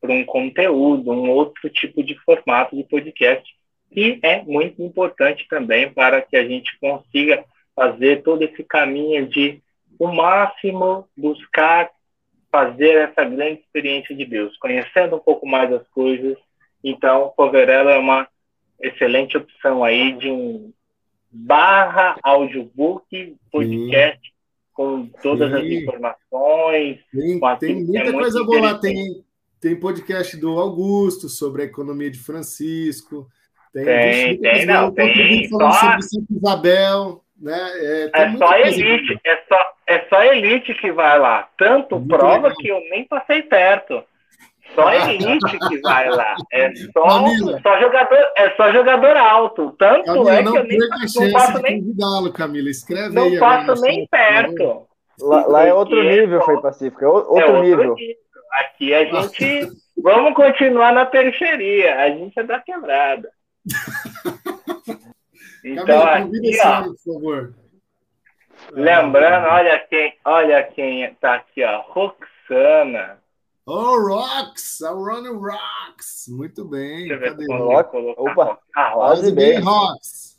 [0.00, 3.44] para um conteúdo, um outro tipo de formato de podcast
[3.94, 7.44] e é muito importante também para que a gente consiga
[7.74, 9.62] fazer todo esse caminho de
[9.98, 11.90] o máximo buscar
[12.50, 16.36] fazer essa grande experiência de Deus, conhecendo um pouco mais as coisas.
[16.84, 18.28] Então, Poverella é uma
[18.80, 20.72] excelente opção aí de um
[21.30, 24.32] barra audiobook, podcast, Sim.
[24.74, 25.56] com todas Sim.
[25.56, 26.98] as informações.
[27.10, 28.78] Tem, tem muita é coisa boa lá.
[28.78, 29.24] Tem,
[29.58, 33.28] tem podcast do Augusto sobre a economia de Francisco.
[33.72, 35.48] Tem, tem, tem não, tem.
[35.48, 35.72] Só...
[35.72, 37.58] Sobre Santa Isabel, né?
[37.74, 41.48] É, é só elite, é só, é só elite que vai lá.
[41.56, 42.56] Tanto muito prova legal.
[42.56, 44.04] que eu nem passei perto.
[44.74, 45.12] Só ah.
[45.12, 46.34] elite que vai lá.
[46.52, 47.26] É só,
[47.62, 49.74] só, jogador, é só jogador alto.
[49.78, 51.80] Tanto Camila, é que eu nem não passo nem.
[51.80, 52.70] Convidá-lo, Camila.
[52.70, 53.32] Escreve não aí.
[53.32, 54.86] Não passo nem perto.
[55.20, 57.04] Lá, lá, é outro nível, é foi Pacífico.
[57.04, 57.94] É outro, é outro nível.
[57.94, 58.16] nível.
[58.60, 59.68] Aqui a gente.
[60.02, 61.96] Vamos continuar na periferia.
[61.96, 63.28] A gente é da quebrada.
[65.64, 67.54] Então, Camila, aqui, ó, por favor.
[68.72, 73.20] Lembrando, olha quem, olha quem está aqui, ó, Roxana.
[73.64, 76.26] Oh, Rox, a Running Rocks.
[76.28, 77.08] Muito bem.
[77.08, 77.46] Cadê?
[77.46, 80.32] Coloca, Opa, quase bem, Rox.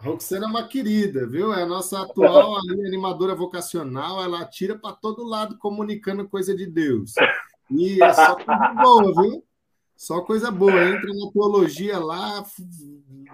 [0.00, 1.54] Roxana é uma querida, viu?
[1.54, 4.22] É a nossa atual ali, animadora vocacional.
[4.22, 7.14] Ela atira para todo lado comunicando coisa de Deus.
[7.70, 9.44] E é só coisa boa, viu?
[9.96, 10.72] Só coisa boa.
[10.72, 12.44] Entra na teologia lá,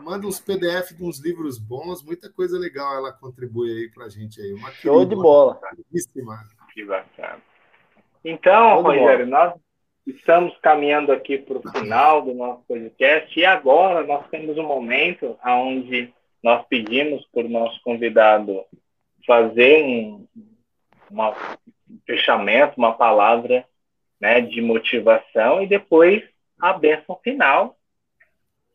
[0.03, 4.41] manda uns PDF de uns livros bons, muita coisa legal ela contribui aí pra gente
[4.41, 4.53] aí.
[4.53, 5.59] Uma Show de bola.
[6.73, 7.41] Que bacana.
[8.25, 9.55] Então, Rogério, nós
[10.07, 15.39] estamos caminhando aqui para o final do nosso podcast e agora nós temos um momento
[15.45, 16.13] onde
[16.43, 18.65] nós pedimos para o nosso convidado
[19.27, 20.27] fazer um
[21.11, 21.31] uma,
[21.91, 23.65] um fechamento, uma palavra
[24.21, 26.23] né, de motivação e depois
[26.59, 27.79] a bênção final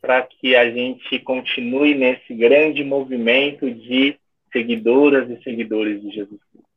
[0.01, 4.19] para que a gente continue nesse grande movimento de
[4.51, 6.69] seguidoras e seguidores de Jesus Cristo.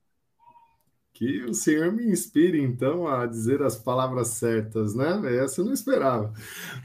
[1.12, 5.42] Que o Senhor me inspire, então, a dizer as palavras certas, né?
[5.42, 6.32] Essa eu não esperava.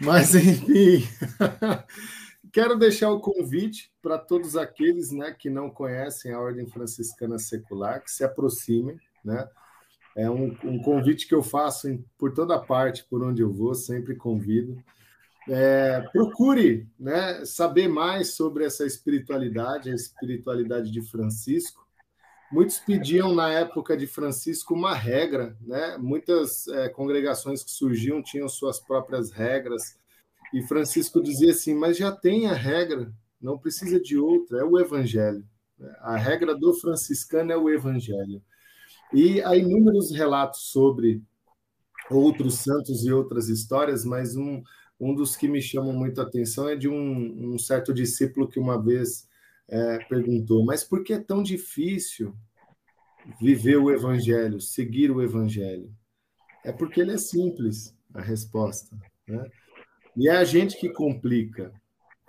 [0.01, 1.03] Mas, enfim,
[2.51, 8.03] quero deixar o convite para todos aqueles né, que não conhecem a Ordem Franciscana Secular,
[8.03, 9.47] que se aproximem, né?
[10.15, 13.73] É um, um convite que eu faço em, por toda parte, por onde eu vou,
[13.73, 14.81] sempre convido.
[15.49, 21.87] É, procure né, saber mais sobre essa espiritualidade, a espiritualidade de Francisco.
[22.51, 25.97] Muitos pediam na época de Francisco uma regra, né?
[25.97, 29.97] Muitas é, congregações que surgiam tinham suas próprias regras.
[30.53, 33.09] E Francisco dizia assim: mas já tem a regra,
[33.41, 35.45] não precisa de outra, é o Evangelho.
[35.99, 38.43] A regra do franciscano é o Evangelho.
[39.13, 41.21] E há inúmeros relatos sobre
[42.09, 44.63] outros santos e outras histórias, mas um,
[44.99, 48.59] um dos que me chamam muito a atenção é de um, um certo discípulo que
[48.59, 49.27] uma vez
[49.67, 52.35] é, perguntou: Mas por que é tão difícil
[53.39, 55.91] viver o Evangelho, seguir o Evangelho?
[56.63, 58.95] É porque ele é simples, a resposta.
[59.27, 59.43] Né?
[60.15, 61.73] E é a gente que complica.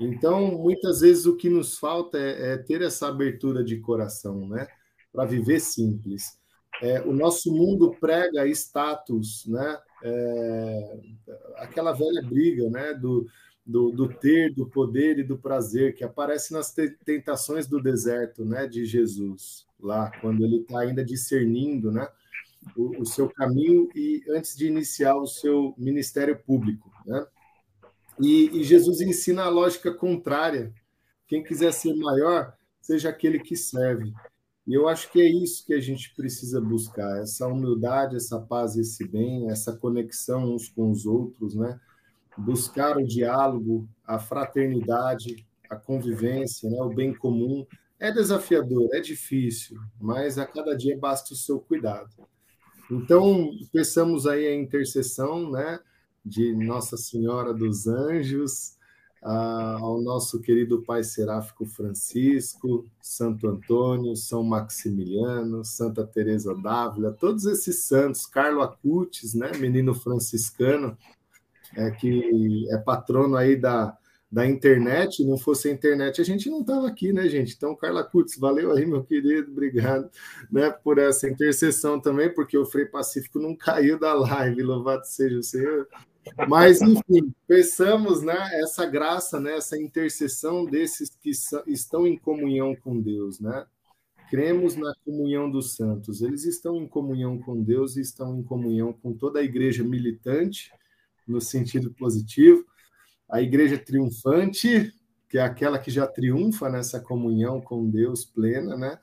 [0.00, 4.66] Então, muitas vezes o que nos falta é, é ter essa abertura de coração, né?
[5.12, 6.38] Para viver simples.
[6.82, 9.78] É, o nosso mundo prega status, né?
[10.04, 11.00] É,
[11.56, 12.92] aquela velha briga, né?
[12.92, 13.26] Do,
[13.64, 18.66] do, do, ter, do poder e do prazer que aparece nas tentações do deserto, né?
[18.66, 22.06] De Jesus lá, quando ele está ainda discernindo, né?
[22.76, 26.90] o, o, seu caminho e antes de iniciar o seu ministério público.
[27.06, 27.26] Né?
[28.20, 30.72] E, e Jesus ensina a lógica contrária.
[31.26, 34.12] Quem quiser ser maior, seja aquele que serve.
[34.66, 38.76] E eu acho que é isso que a gente precisa buscar, essa humildade, essa paz,
[38.76, 41.80] esse bem, essa conexão uns com os outros, né?
[42.38, 46.80] Buscar o diálogo, a fraternidade, a convivência, né?
[46.80, 47.66] o bem comum.
[47.98, 52.10] É desafiador, é difícil, mas a cada dia basta o seu cuidado.
[52.90, 55.78] Então, peçamos aí a intercessão, né,
[56.24, 58.76] de Nossa Senhora dos Anjos,
[59.22, 67.84] ao nosso querido Pai Seráfico Francisco, Santo Antônio, São Maximiliano, Santa Teresa d'Ávila, todos esses
[67.84, 70.98] santos, Carlo Acutis, né, menino franciscano,
[71.76, 73.96] é, que é patrono aí da,
[74.30, 77.54] da internet, não fosse a internet, a gente não estava aqui, né, gente?
[77.54, 80.10] Então, Carla Kutz, valeu aí, meu querido, obrigado
[80.50, 85.38] né, por essa intercessão também, porque o Frei Pacífico não caiu da live, louvado seja
[85.38, 85.86] o Senhor.
[86.48, 91.30] Mas, enfim, pensamos né, essa graça, né, essa intercessão desses que
[91.66, 93.66] estão em comunhão com Deus, né?
[94.30, 96.22] Cremos na comunhão dos santos.
[96.22, 100.70] Eles estão em comunhão com Deus e estão em comunhão com toda a igreja militante,
[101.26, 102.64] no sentido positivo,
[103.28, 104.92] a igreja triunfante,
[105.28, 108.98] que é aquela que já triunfa nessa comunhão com Deus plena, né?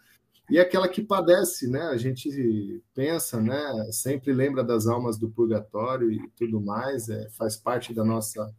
[0.49, 1.81] E aquela que padece, né?
[1.83, 3.61] A gente pensa, né?
[3.91, 8.51] Sempre lembra das almas do purgatório e tudo mais, é, faz parte da nossa,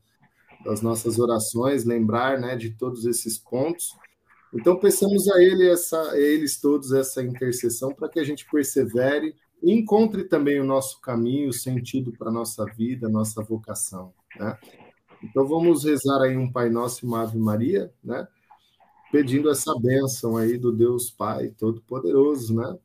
[0.64, 2.56] das nossas orações lembrar, né?
[2.56, 3.96] De todos esses pontos.
[4.54, 9.34] Então pensamos a ele essa, a eles todos essa intercessão para que a gente persevere
[9.62, 14.56] e encontre também o nosso caminho, o sentido para nossa vida, nossa vocação, né?
[15.22, 18.26] Então vamos rezar aí um Pai Nosso e uma Ave Maria, né?
[19.10, 22.78] Pedindo essa bênção aí do Deus Pai Todo-Poderoso, né?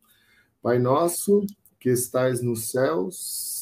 [0.61, 1.45] Pai nosso
[1.79, 3.15] que estais nos céus,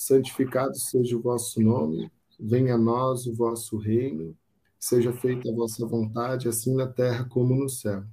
[0.08, 2.10] santificado seja o vosso nome,
[2.40, 4.36] venha a nós o vosso reino,
[4.80, 8.04] seja feita a vossa vontade, assim na terra como no céu.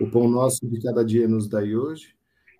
[0.00, 2.14] O pão nosso de cada dia nos dai hoje,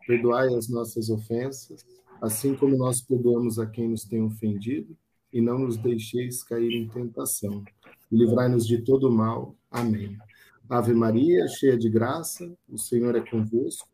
[0.06, 1.84] perdoai as nossas ofensas,
[2.20, 4.96] assim como nós perdoamos a quem nos tem ofendido,
[5.32, 7.64] e não nos deixeis cair em tentação.
[8.10, 9.56] Livrai-nos de todo mal.
[9.70, 10.18] Amém.
[10.72, 13.86] Ave Maria, cheia de graça, o Senhor é convosco.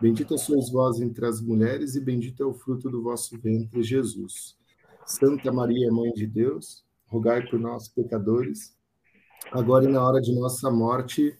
[0.00, 4.56] Bendita sois vós entre as mulheres, e bendito é o fruto do vosso ventre, Jesus.
[5.06, 8.76] Santa Maria, Mãe de Deus, rogai por nós, pecadores,
[9.52, 11.38] agora e na hora de nossa morte.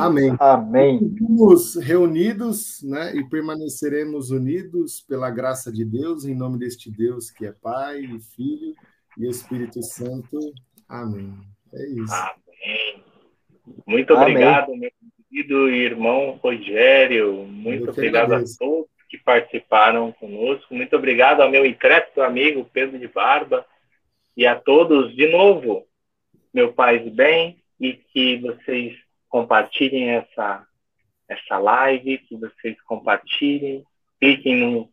[0.00, 0.34] Amém.
[0.40, 1.12] Amém.
[1.12, 7.44] Estamos reunidos né, e permaneceremos unidos pela graça de Deus, em nome deste Deus que
[7.44, 8.00] é Pai,
[8.34, 8.74] Filho
[9.18, 10.38] e Espírito Santo.
[10.88, 11.38] Amém.
[11.74, 12.14] É isso.
[12.14, 13.05] Amém.
[13.86, 14.80] Muito obrigado, Amém.
[14.80, 14.90] meu
[15.28, 17.44] querido irmão Rogério.
[17.44, 20.74] Muito obrigado a todos que participaram conosco.
[20.74, 23.64] Muito obrigado ao meu intrépido amigo Pedro de Barba
[24.36, 25.86] e a todos de novo,
[26.52, 28.96] meu paz bem, e que vocês
[29.28, 30.66] compartilhem essa,
[31.28, 33.84] essa live, que vocês compartilhem,
[34.20, 34.90] cliquem no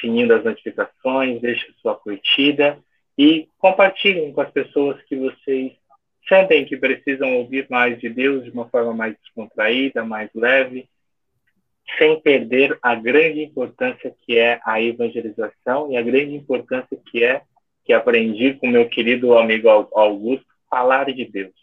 [0.00, 2.78] sininho das notificações, deixem sua curtida
[3.16, 5.72] e compartilhem com as pessoas que vocês
[6.28, 10.88] sentem que precisam ouvir mais de Deus de uma forma mais descontraída, mais leve,
[11.96, 17.42] sem perder a grande importância que é a evangelização e a grande importância que é
[17.84, 21.54] que aprendi com meu querido amigo Augusto, falar de Deus,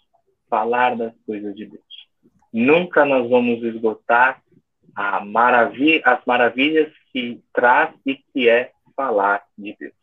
[0.49, 1.83] falar das coisas de Deus.
[2.51, 4.41] Nunca nós vamos esgotar
[4.95, 9.93] a maravilha, as maravilhas que traz e que é falar de Deus.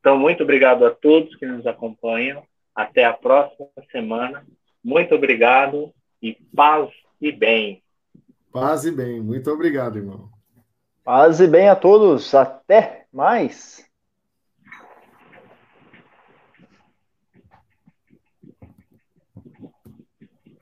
[0.00, 2.42] Então, muito obrigado a todos que nos acompanham.
[2.78, 4.46] Até a próxima semana.
[4.84, 5.92] Muito obrigado
[6.22, 6.88] e paz
[7.20, 7.82] e bem.
[8.52, 9.20] Paz e bem.
[9.20, 10.28] Muito obrigado, irmão.
[11.02, 12.32] Paz e bem a todos.
[12.32, 13.84] Até mais.